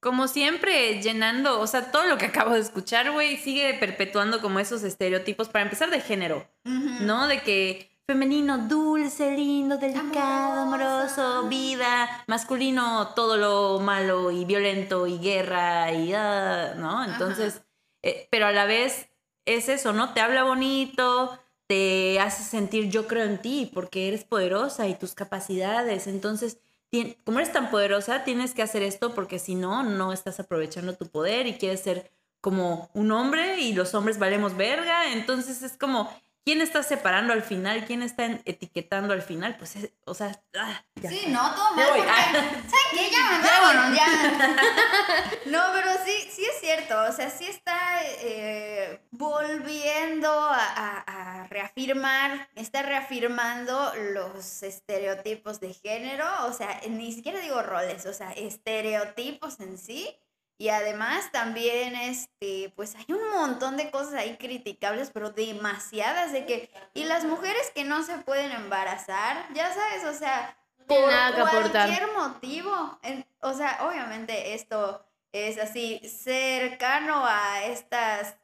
[0.00, 4.58] Como siempre, llenando, o sea, todo lo que acabo de escuchar, güey, sigue perpetuando como
[4.58, 6.46] esos estereotipos, para empezar de género.
[6.64, 7.28] ¿no?
[7.28, 11.22] De que femenino, dulce, lindo, delicado, Amoroso.
[11.22, 17.04] amoroso, vida, masculino, todo lo malo y violento y guerra y, ah, ¿no?
[17.04, 17.62] Entonces,
[18.02, 19.08] eh, pero a la vez
[19.46, 20.12] es eso, ¿no?
[20.12, 25.14] Te habla bonito, te hace sentir yo creo en ti porque eres poderosa y tus
[25.14, 26.58] capacidades, entonces
[27.24, 31.06] como eres tan poderosa, tienes que hacer esto porque si no, no estás aprovechando tu
[31.06, 32.10] poder y quieres ser
[32.42, 35.12] como un hombre y los hombres valemos verga.
[35.12, 36.12] Entonces es como,
[36.44, 37.84] ¿quién está separando al final?
[37.86, 39.56] ¿Quién está etiquetando al final?
[39.56, 41.10] Pues, es- o sea, ah, ya.
[41.10, 41.92] Sí, no, todo Me mal.
[41.96, 43.10] porque- ¿Saben qué?
[43.10, 44.06] Ya, vámonos, ya.
[45.46, 46.94] No, pero sí, sí es cierto.
[47.08, 55.74] O sea, sí está eh, volviendo a, a- a reafirmar, está reafirmando los estereotipos de
[55.74, 56.26] género.
[56.46, 60.08] O sea, ni siquiera digo roles, o sea, estereotipos en sí.
[60.58, 66.46] Y además también, este, pues hay un montón de cosas ahí criticables, pero demasiadas de
[66.46, 71.34] que, y las mujeres que no se pueden embarazar, ya sabes, o sea, por nada
[71.34, 71.88] que aportar.
[71.88, 72.98] cualquier motivo.
[73.40, 78.36] O sea, obviamente esto es así cercano a estas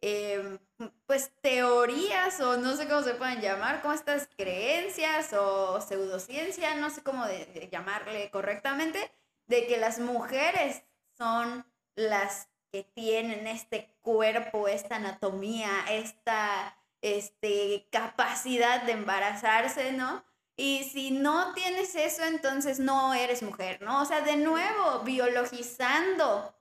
[0.00, 0.58] em,
[1.06, 6.88] pues teorías o no sé cómo se pueden llamar, como estas creencias o pseudociencia, no
[6.90, 9.10] sé cómo de- de llamarle correctamente,
[9.48, 10.84] de que las mujeres
[11.18, 11.66] son
[11.96, 20.24] las que tienen este cuerpo, esta anatomía, esta este, capacidad de embarazarse, ¿no?
[20.56, 24.02] Y si no tienes eso, entonces no eres mujer, ¿no?
[24.02, 26.54] O sea, de nuevo, biologizando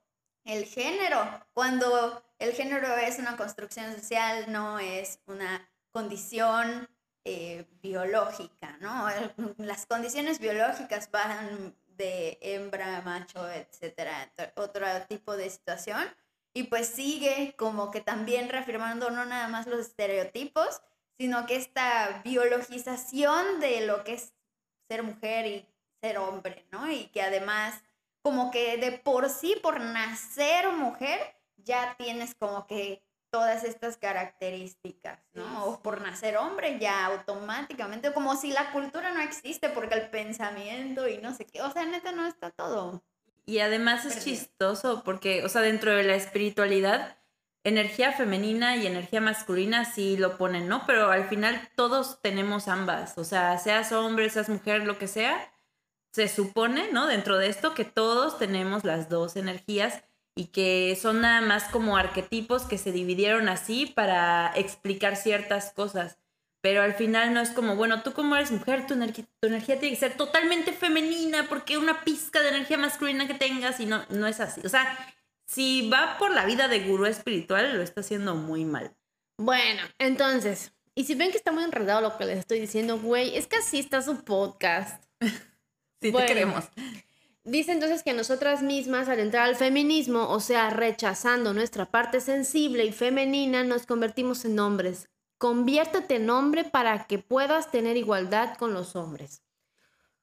[0.44, 1.20] el género,
[1.54, 6.88] cuando el género es una construcción social, no es una condición
[7.26, 9.08] eh, biológica, ¿no?
[9.58, 16.04] Las condiciones biológicas van de hembra, macho, etcétera, otro tipo de situación.
[16.54, 20.82] Y pues sigue como que también reafirmando no nada más los estereotipos,
[21.18, 24.34] sino que esta biologización de lo que es
[24.88, 25.68] ser mujer y
[26.02, 26.90] ser hombre, ¿no?
[26.92, 27.82] Y que además
[28.22, 31.20] como que de por sí, por nacer mujer,
[31.58, 35.66] ya tienes como que todas estas características, ¿no?
[35.66, 41.08] O por nacer hombre, ya automáticamente, como si la cultura no existe, porque el pensamiento
[41.08, 43.04] y no sé qué, o sea, neta no está todo.
[43.46, 44.38] Y además es Perdido.
[44.38, 47.18] chistoso porque, o sea, dentro de la espiritualidad,
[47.64, 50.86] energía femenina y energía masculina sí lo ponen, ¿no?
[50.86, 55.52] Pero al final todos tenemos ambas, o sea, seas hombre, seas mujer, lo que sea,
[56.12, 57.08] se supone, ¿no?
[57.08, 60.04] Dentro de esto que todos tenemos las dos energías
[60.38, 66.18] y que son nada más como arquetipos que se dividieron así para explicar ciertas cosas.
[66.62, 69.80] pero al final no es como, bueno, tú como eres mujer, tu, energía, tu energía
[69.80, 74.04] tiene que ser totalmente femenina porque una pizca de energía masculina que tengas y no,
[74.10, 74.62] no es así.
[74.66, 74.98] O sea,
[75.46, 78.92] si va por la vida de gurú espiritual, lo está haciendo muy mal.
[79.38, 83.38] Bueno, entonces, y si ven que está muy enredado lo que les estoy diciendo, güey,
[83.38, 85.04] es que así está su podcast.
[86.00, 86.28] Sí, Bueno.
[86.28, 86.66] te queremos.
[87.50, 92.84] Dice entonces que nosotras mismas, al entrar al feminismo, o sea, rechazando nuestra parte sensible
[92.84, 95.08] y femenina, nos convertimos en hombres.
[95.38, 99.44] Conviértete en hombre para que puedas tener igualdad con los hombres.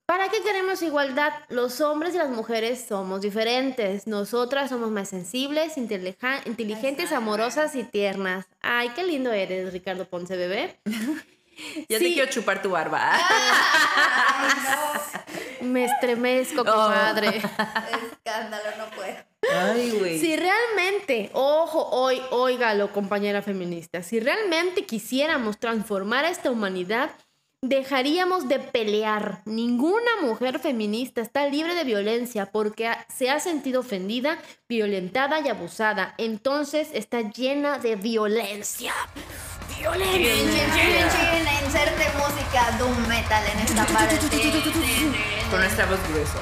[0.05, 1.33] ¿Para qué queremos igualdad?
[1.49, 4.07] Los hombres y las mujeres somos diferentes.
[4.07, 8.45] Nosotras somos más sensibles, inteligen- inteligentes, amorosas y tiernas.
[8.61, 10.79] Ay, qué lindo eres, Ricardo Ponce, bebé.
[11.89, 12.07] Ya Sí.
[12.09, 13.13] te quiero chupar tu barba.
[15.61, 16.65] Me estremezco, Oh.
[16.65, 17.29] comadre.
[17.39, 19.17] Escándalo, no puedo.
[19.53, 20.19] Ay, güey.
[20.19, 27.11] Si realmente, ojo, hoy, óigalo, compañera feminista, si realmente quisiéramos transformar a esta humanidad,
[27.61, 29.41] dejaríamos de pelear.
[29.47, 34.39] Ninguna mujer feminista está libre de violencia porque se ha sentido ofendida,
[34.69, 36.15] violentada y abusada.
[36.19, 38.93] Entonces está llena de violencia.
[41.65, 44.19] Inserte música doom metal en esta parte.
[45.51, 46.39] Con nuestra voz gruesa.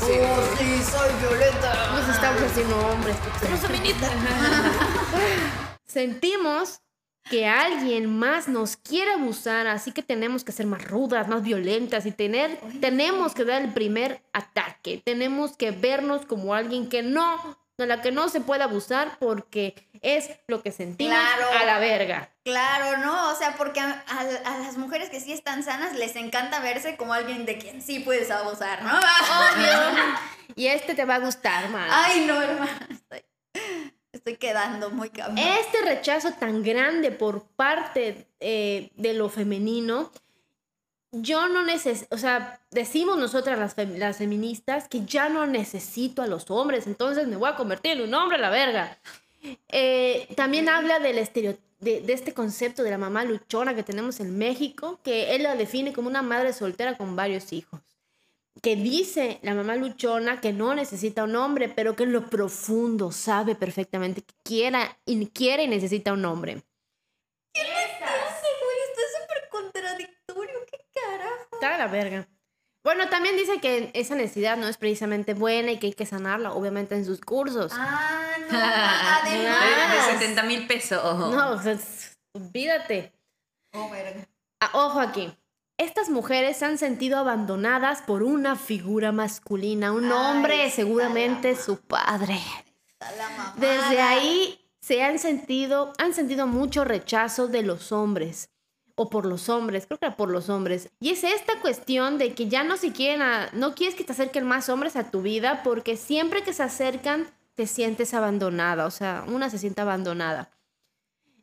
[0.00, 1.92] Oh, sí, soy Violeta.
[1.92, 3.16] Nos estamos haciendo hombres.
[3.40, 4.10] somos feministas.
[5.86, 6.80] Sentimos
[7.28, 12.06] que alguien más nos quiere abusar, así que tenemos que ser más rudas, más violentas
[12.06, 15.02] y tener, tenemos que dar el primer ataque.
[15.04, 19.85] Tenemos que vernos como alguien que no, de la que no se puede abusar porque
[20.02, 21.46] es lo que sentimos Claro.
[21.60, 22.30] a la verga.
[22.44, 23.30] Claro, ¿no?
[23.30, 26.96] O sea, porque a, a- a las mujeres que sí están sanas les encanta verse
[26.96, 28.90] como alguien de quien sí puedes abusar, ¿no?
[28.98, 30.04] Obvio.
[30.56, 31.88] y este te va a gustar, man.
[31.90, 32.70] Ay, no, hermano.
[32.90, 33.24] Estoy,
[34.12, 35.38] estoy quedando muy cabrón.
[35.38, 40.10] Este rechazo tan grande por parte eh, de lo femenino,
[41.12, 46.20] yo no necesito, o sea, decimos nosotras las, fem- las feministas que ya no necesito
[46.22, 48.98] a los hombres, entonces me voy a convertir en un hombre a la verga.
[49.68, 54.20] Eh, también habla del estereo- de, de este concepto de la mamá luchona que tenemos
[54.20, 57.80] en México, que él la define como una madre soltera con varios hijos.
[58.62, 63.12] Que dice la mamá luchona que no necesita un hombre, pero que en lo profundo
[63.12, 66.62] sabe perfectamente que quiera y quiere y necesita un hombre.
[67.52, 67.62] Ese
[68.62, 71.48] güey está súper contradictorio, qué carajo.
[71.52, 72.28] Está la verga.
[72.86, 76.52] Bueno, también dice que esa necesidad no es precisamente buena y que hay que sanarla,
[76.52, 77.72] obviamente, en sus cursos.
[77.74, 78.56] Ah, no,
[79.28, 80.06] De, además.
[80.06, 81.02] de 70 mil pesos.
[81.02, 83.12] No, o sea, es- olvídate.
[83.72, 84.28] Oh, verga.
[84.60, 85.36] Ah, ojo aquí.
[85.78, 91.80] Estas mujeres se han sentido abandonadas por una figura masculina, un Ay, hombre, seguramente su
[91.80, 92.38] padre.
[93.56, 98.48] Desde ahí se han sentido, han sentido mucho rechazo de los hombres.
[98.98, 100.88] O por los hombres, creo que era por los hombres.
[101.00, 103.20] Y es esta cuestión de que ya no se quieren,
[103.52, 107.26] no quieres que te acerquen más hombres a tu vida porque siempre que se acercan
[107.54, 110.50] te sientes abandonada, o sea, una se siente abandonada.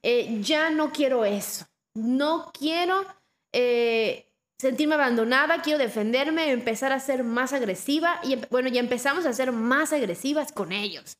[0.04, 1.66] Eh, ya no quiero eso.
[1.96, 3.06] No quiero
[3.52, 4.28] eh,
[4.58, 8.20] sentirme abandonada, quiero defenderme, empezar a ser más agresiva.
[8.24, 11.18] Y em- bueno, ya empezamos a ser más agresivas con ellos.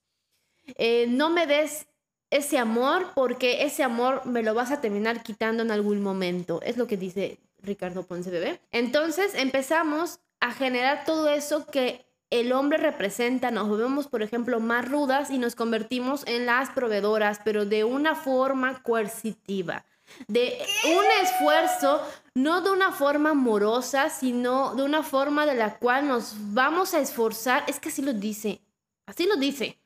[0.66, 1.88] Eh, no me des
[2.34, 6.62] ese amor porque ese amor me lo vas a terminar quitando en algún momento.
[6.64, 8.60] Es lo que dice Ricardo Ponce Bebé.
[8.72, 13.52] Entonces empezamos a generar todo eso que el hombre representa.
[13.52, 18.16] Nos volvemos, por ejemplo, más rudas y nos convertimos en las proveedoras, pero de una
[18.16, 19.86] forma coercitiva.
[20.28, 22.02] De un esfuerzo,
[22.34, 27.00] no de una forma amorosa, sino de una forma de la cual nos vamos a
[27.00, 27.64] esforzar.
[27.68, 28.60] Es que así lo dice,
[29.06, 29.78] así lo dice.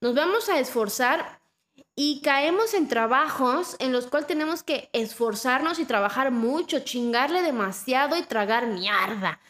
[0.00, 1.40] Nos vamos a esforzar
[1.98, 8.16] y caemos en trabajos en los cuales tenemos que esforzarnos y trabajar mucho, chingarle demasiado
[8.18, 9.40] y tragar mierda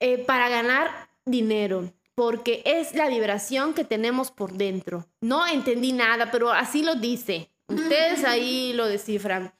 [0.00, 0.90] eh, para ganar
[1.26, 5.06] dinero, porque es la vibración que tenemos por dentro.
[5.20, 7.50] No entendí nada, pero así lo dice.
[7.68, 9.52] Ustedes ahí lo descifran.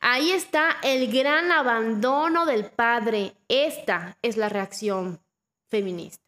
[0.00, 3.34] Ahí está el gran abandono del padre.
[3.48, 5.20] Esta es la reacción
[5.68, 6.24] feminista.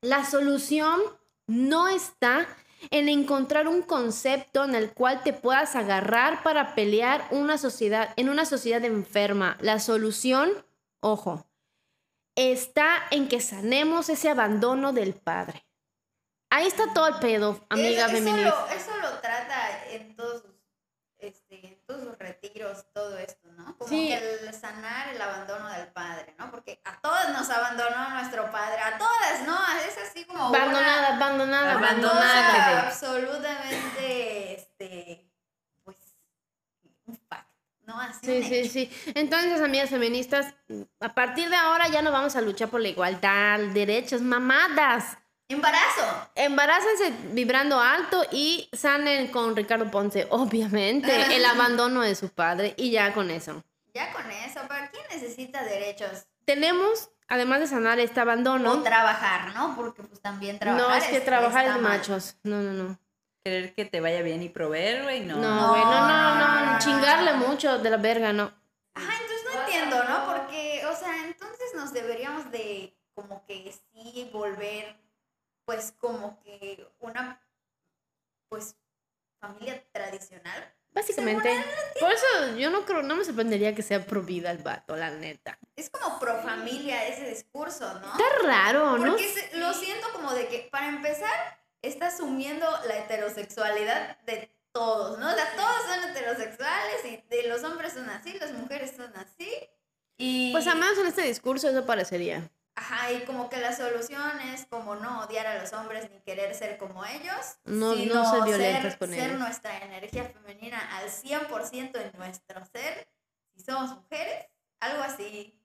[0.00, 1.00] La solución
[1.46, 2.46] no está
[2.90, 8.28] en encontrar un concepto en el cual te puedas agarrar para pelear una sociedad, en
[8.28, 9.56] una sociedad enferma.
[9.60, 10.50] La solución,
[11.00, 11.46] ojo,
[12.34, 15.66] está en que sanemos ese abandono del padre.
[16.50, 20.54] Ahí está todo el pedo, amiga eso, lo, eso lo trata en todos sus,
[21.18, 23.76] este, en todos sus retiros, todo esto, ¿no?
[23.78, 24.12] Como Sí.
[24.12, 26.50] el sanar el abandono del padre, ¿no?
[26.50, 29.56] Porque a todas nos abandonó nuestro padre, a todas, ¿no?
[29.86, 32.88] Es así como Abandonada, abandonada, una Abandonada.
[32.88, 35.30] absolutamente, este,
[35.84, 35.96] pues,
[37.06, 37.48] un fact,
[37.86, 37.98] ¿no?
[38.00, 39.12] Así Sí, sí, sí.
[39.14, 40.54] Entonces, amigas feministas,
[41.00, 45.16] a partir de ahora ya no vamos a luchar por la igualdad, derechos, mamadas.
[45.48, 46.28] Embarazo.
[46.34, 52.90] Embarácense vibrando alto y sanen con Ricardo Ponce, obviamente, el abandono de su padre y
[52.90, 53.64] ya con eso.
[53.94, 56.26] Ya con eso, ¿para quién necesita derechos?
[56.44, 59.74] Tenemos, además de sanar este O abandono, trabajar, ¿no?
[59.74, 62.36] Porque pues también trabajar no es que trabajar es de machos.
[62.42, 62.98] No, no, no.
[63.42, 65.36] Querer que te vaya bien y proveer, güey, no.
[65.36, 68.52] No, No, güey, no, no, no, no, no, no, chingarle mucho de la verga, no.
[68.94, 70.26] Ajá, entonces no entiendo, ¿no?
[70.26, 74.96] Porque, o sea, entonces nos deberíamos de como que sí volver,
[75.68, 77.42] pues como que una,
[78.48, 78.74] pues,
[79.38, 80.74] familia tradicional.
[80.92, 81.62] Básicamente.
[82.00, 85.10] Por eso yo no creo, no me sorprendería que sea pro vida el vato, la
[85.10, 85.58] neta.
[85.76, 88.12] Es como pro familia ese discurso, ¿no?
[88.12, 89.10] Está raro, ¿no?
[89.10, 95.18] Porque se- lo siento como de que, para empezar, está asumiendo la heterosexualidad de todos,
[95.18, 95.30] ¿no?
[95.30, 99.52] O sea, todos son heterosexuales y de los hombres son así, las mujeres son así.
[100.16, 102.50] Y, Pues al menos en este discurso eso parecería.
[102.80, 106.54] Ajá, y como que la solución es como no odiar a los hombres ni querer
[106.54, 109.38] ser como ellos, No- no sino ser violentas ser, con ser ellos.
[109.40, 113.08] nuestra energía femenina al 100% en nuestro ser,
[113.56, 114.46] si somos mujeres,
[114.78, 115.60] algo así,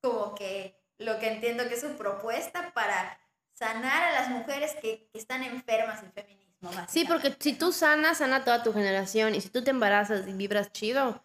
[0.00, 3.20] como que lo que entiendo que es su propuesta para
[3.52, 6.70] sanar a las mujeres que, que están enfermas en feminismo.
[6.88, 9.34] Sí, porque si tú sanas, sana toda tu generación.
[9.34, 11.22] Y si tú te embarazas y vibras chido,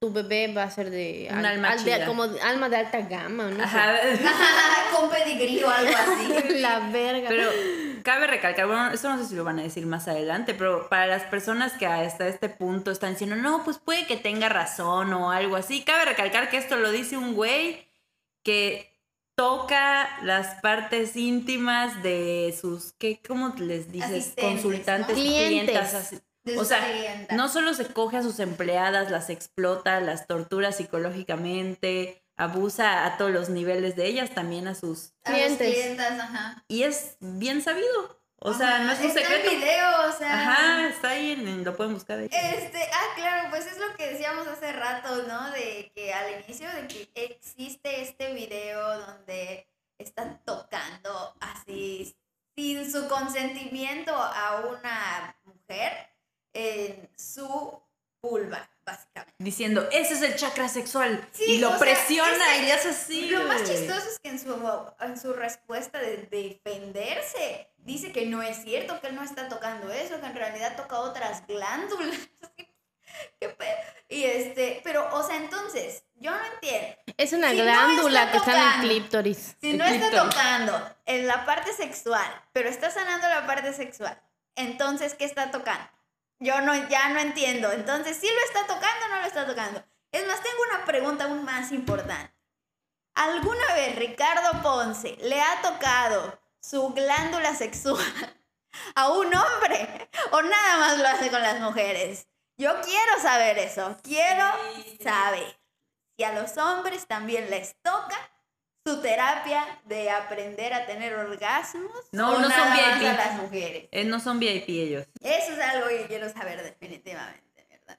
[0.00, 2.06] tu bebé va a ser de, Un alma de- chida.
[2.06, 3.64] como de- alma de alta gama, ¿no?
[3.64, 3.96] Ajá.
[4.96, 6.48] Con pedigrí o algo así.
[6.60, 7.28] La verga.
[7.28, 7.50] Pero
[8.04, 11.06] cabe recalcar, bueno, esto no sé si lo van a decir más adelante, pero para
[11.06, 15.32] las personas que hasta este punto están diciendo, no, pues puede que tenga razón o
[15.32, 17.88] algo así, cabe recalcar que esto lo dice un güey
[18.44, 18.96] que
[19.36, 24.10] toca las partes íntimas de sus, ¿qué, ¿cómo les dices?
[24.10, 25.22] Asistentes, Consultantes, ¿no?
[25.22, 26.22] Clientes.
[26.56, 33.04] O sea, no solo se coge a sus empleadas, las explota, las tortura psicológicamente, abusa
[33.04, 35.12] a todos los niveles de ellas, también a sus...
[35.24, 35.98] Clientes.
[36.00, 36.64] ajá.
[36.68, 38.18] Y es bien sabido.
[38.40, 39.50] O sea, no es un está secreto.
[39.50, 40.40] video, o sea.
[40.52, 42.26] Ajá, está ahí, en- lo pueden buscar ahí.
[42.30, 45.50] Este, ah, claro, pues es lo que decíamos hace rato, ¿no?
[45.50, 49.66] De que al inicio de que existe este video donde
[49.98, 52.16] están tocando así
[52.54, 55.92] sin su consentimiento a una mujer
[56.58, 57.80] en su
[58.20, 59.34] vulva, básicamente.
[59.38, 61.26] Diciendo, ese es el chakra sexual.
[61.32, 63.28] Sí, y lo sea, presiona y le hace así.
[63.30, 68.42] Lo más chistoso es que en su, en su respuesta de defenderse, dice que no
[68.42, 72.16] es cierto, que él no está tocando eso, que en realidad toca otras glándulas.
[73.40, 73.76] ¿Qué pe-
[74.08, 76.96] Y este, pero, o sea, entonces, yo no entiendo.
[77.16, 78.88] es una si no glándula está que está en el tocando.
[78.88, 79.56] clítoris.
[79.60, 84.20] Si El no está tocando en la parte sexual, pero está sanando la parte sexual,
[84.56, 85.88] entonces, ¿qué está tocando?
[86.40, 87.72] Yo no, ya no entiendo.
[87.72, 89.84] Entonces, ¿sí lo está tocando o no lo está tocando?
[90.12, 92.34] Es más, tengo una pregunta aún más importante.
[93.14, 98.04] ¿Alguna vez Ricardo Ponce le ha tocado su glándula sexual
[98.94, 100.08] a un hombre?
[100.30, 102.28] ¿O nada más lo hace con las mujeres?
[102.56, 103.96] Yo quiero saber eso.
[104.02, 104.44] Quiero
[105.02, 105.60] saber
[106.16, 108.16] si a los hombres también les toca
[108.88, 113.08] su terapia de aprender a tener orgasmos No, o no son nada más VIP.
[113.08, 113.88] a las mujeres.
[113.92, 115.06] Eh, no son VIP ellos.
[115.22, 117.98] Eso es algo que quiero saber definitivamente, ¿verdad?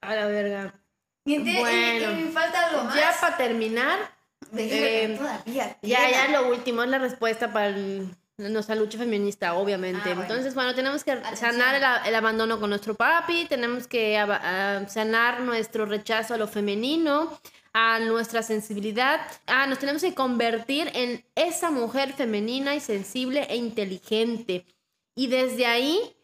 [0.00, 0.74] A la verga.
[1.24, 2.10] Y, y- Bueno.
[2.12, 2.94] y me falta algo más.
[2.94, 3.98] Ya para terminar,
[4.56, 5.76] eh, todavía.
[5.82, 10.00] ya, ya lo último es la respuesta para el- nuestra lucha feminista, obviamente.
[10.02, 10.22] Ah, bueno.
[10.22, 11.52] Entonces, bueno, tenemos que Atención.
[11.52, 16.32] sanar el, a- el abandono con nuestro papi, tenemos que aba- ah, sanar nuestro rechazo
[16.34, 17.38] a lo femenino,
[17.72, 19.20] a nuestra sensibilidad.
[19.46, 24.64] Ah, nos tenemos que convertir en esa mujer femenina y sensible e inteligente.
[25.14, 26.16] Y desde ahí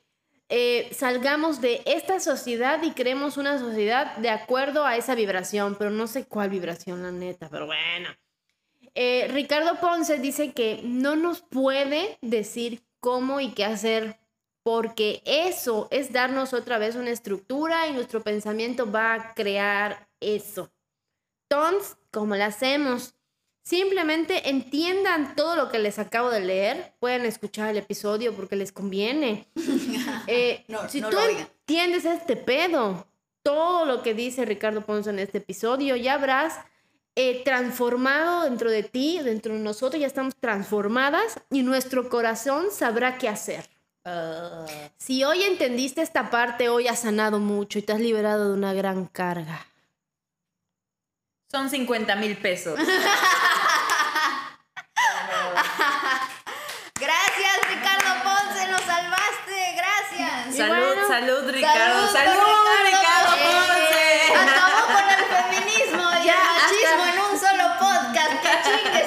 [0.49, 5.91] eh, salgamos de esta sociedad y creemos una sociedad de acuerdo a esa vibración, pero
[5.91, 8.09] no sé cuál vibración, la neta, pero bueno.
[8.95, 14.19] Eh, Ricardo Ponce dice que no nos puede decir cómo y qué hacer,
[14.63, 20.71] porque eso es darnos otra vez una estructura y nuestro pensamiento va a crear eso.
[21.49, 23.15] Entonces, ¿cómo lo hacemos?
[23.63, 26.95] Simplemente entiendan todo lo que les acabo de leer.
[27.01, 29.49] Pueden escuchar el episodio porque les conviene.
[30.29, 33.07] Eh, No, si no tú entiendes este pedo,
[33.43, 36.59] todo lo que dice Ricardo Ponce en este episodio, ya habrás
[37.15, 43.19] eh, transformado dentro de ti, dentro de nosotros, ya estamos transformadas y nuestro corazón sabrá
[43.19, 43.69] qué hacer.
[44.97, 48.73] Si hoy entendiste esta parte, hoy has sanado mucho y te has liberado de una
[48.73, 49.67] gran carga.
[51.51, 52.77] Son 50 mil pesos.
[56.99, 59.77] gracias, Ricardo Ponce, nos salvaste.
[59.77, 60.57] Gracias.
[60.57, 62.13] Salud, salud, Ricardo.
[62.13, 62.35] Salud,
[62.85, 64.35] Ricardo, Ponce.
[64.35, 68.33] Acabó con el feminismo y el machismo en un solo podcast.
[68.43, 69.05] ¿Qué chingue.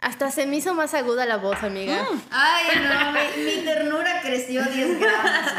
[0.00, 2.02] Hasta se me hizo más aguda la voz, amiga.
[2.02, 2.20] Mm.
[2.30, 3.12] Ay, no,
[3.44, 5.52] mi, ternura creció 10 grados.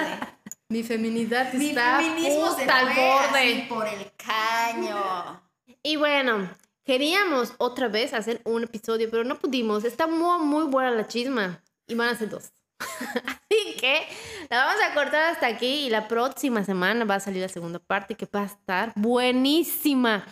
[0.69, 3.65] Mi feminidad mi está feminismo se fue al borde.
[3.67, 5.40] Por el caño.
[5.84, 6.49] Y bueno,
[6.84, 9.84] queríamos otra vez hacer un episodio, pero no pudimos.
[9.84, 11.61] Está muy, muy buena la chisma.
[11.88, 12.51] Y van a ser dos.
[12.79, 14.07] Así que
[14.49, 17.79] la vamos a cortar hasta aquí y la próxima semana va a salir la segunda
[17.79, 20.25] parte que va a estar buenísima.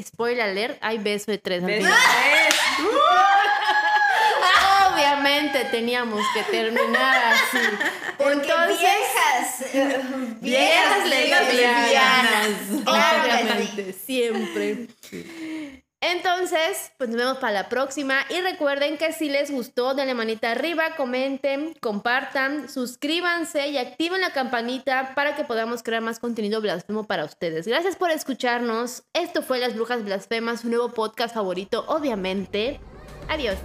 [0.00, 1.98] Spoiler alert, hay beso de tres Beso final.
[1.98, 2.54] tres.
[5.02, 7.58] Obviamente teníamos que terminar así.
[8.18, 10.00] Porque Entonces, viejas, eh,
[10.40, 12.84] Viejas lesbianas.
[12.84, 13.44] Claro que sí.
[13.44, 14.88] Obviamente, siempre.
[16.00, 18.24] Entonces, pues nos vemos para la próxima.
[18.28, 24.32] Y recuerden que si les gustó, denle manita arriba, comenten, compartan, suscríbanse y activen la
[24.32, 27.68] campanita para que podamos crear más contenido blasfemo para ustedes.
[27.68, 29.04] Gracias por escucharnos.
[29.14, 32.80] Esto fue Las Brujas Blasfemas, su nuevo podcast favorito, obviamente.
[33.28, 33.56] Adiós.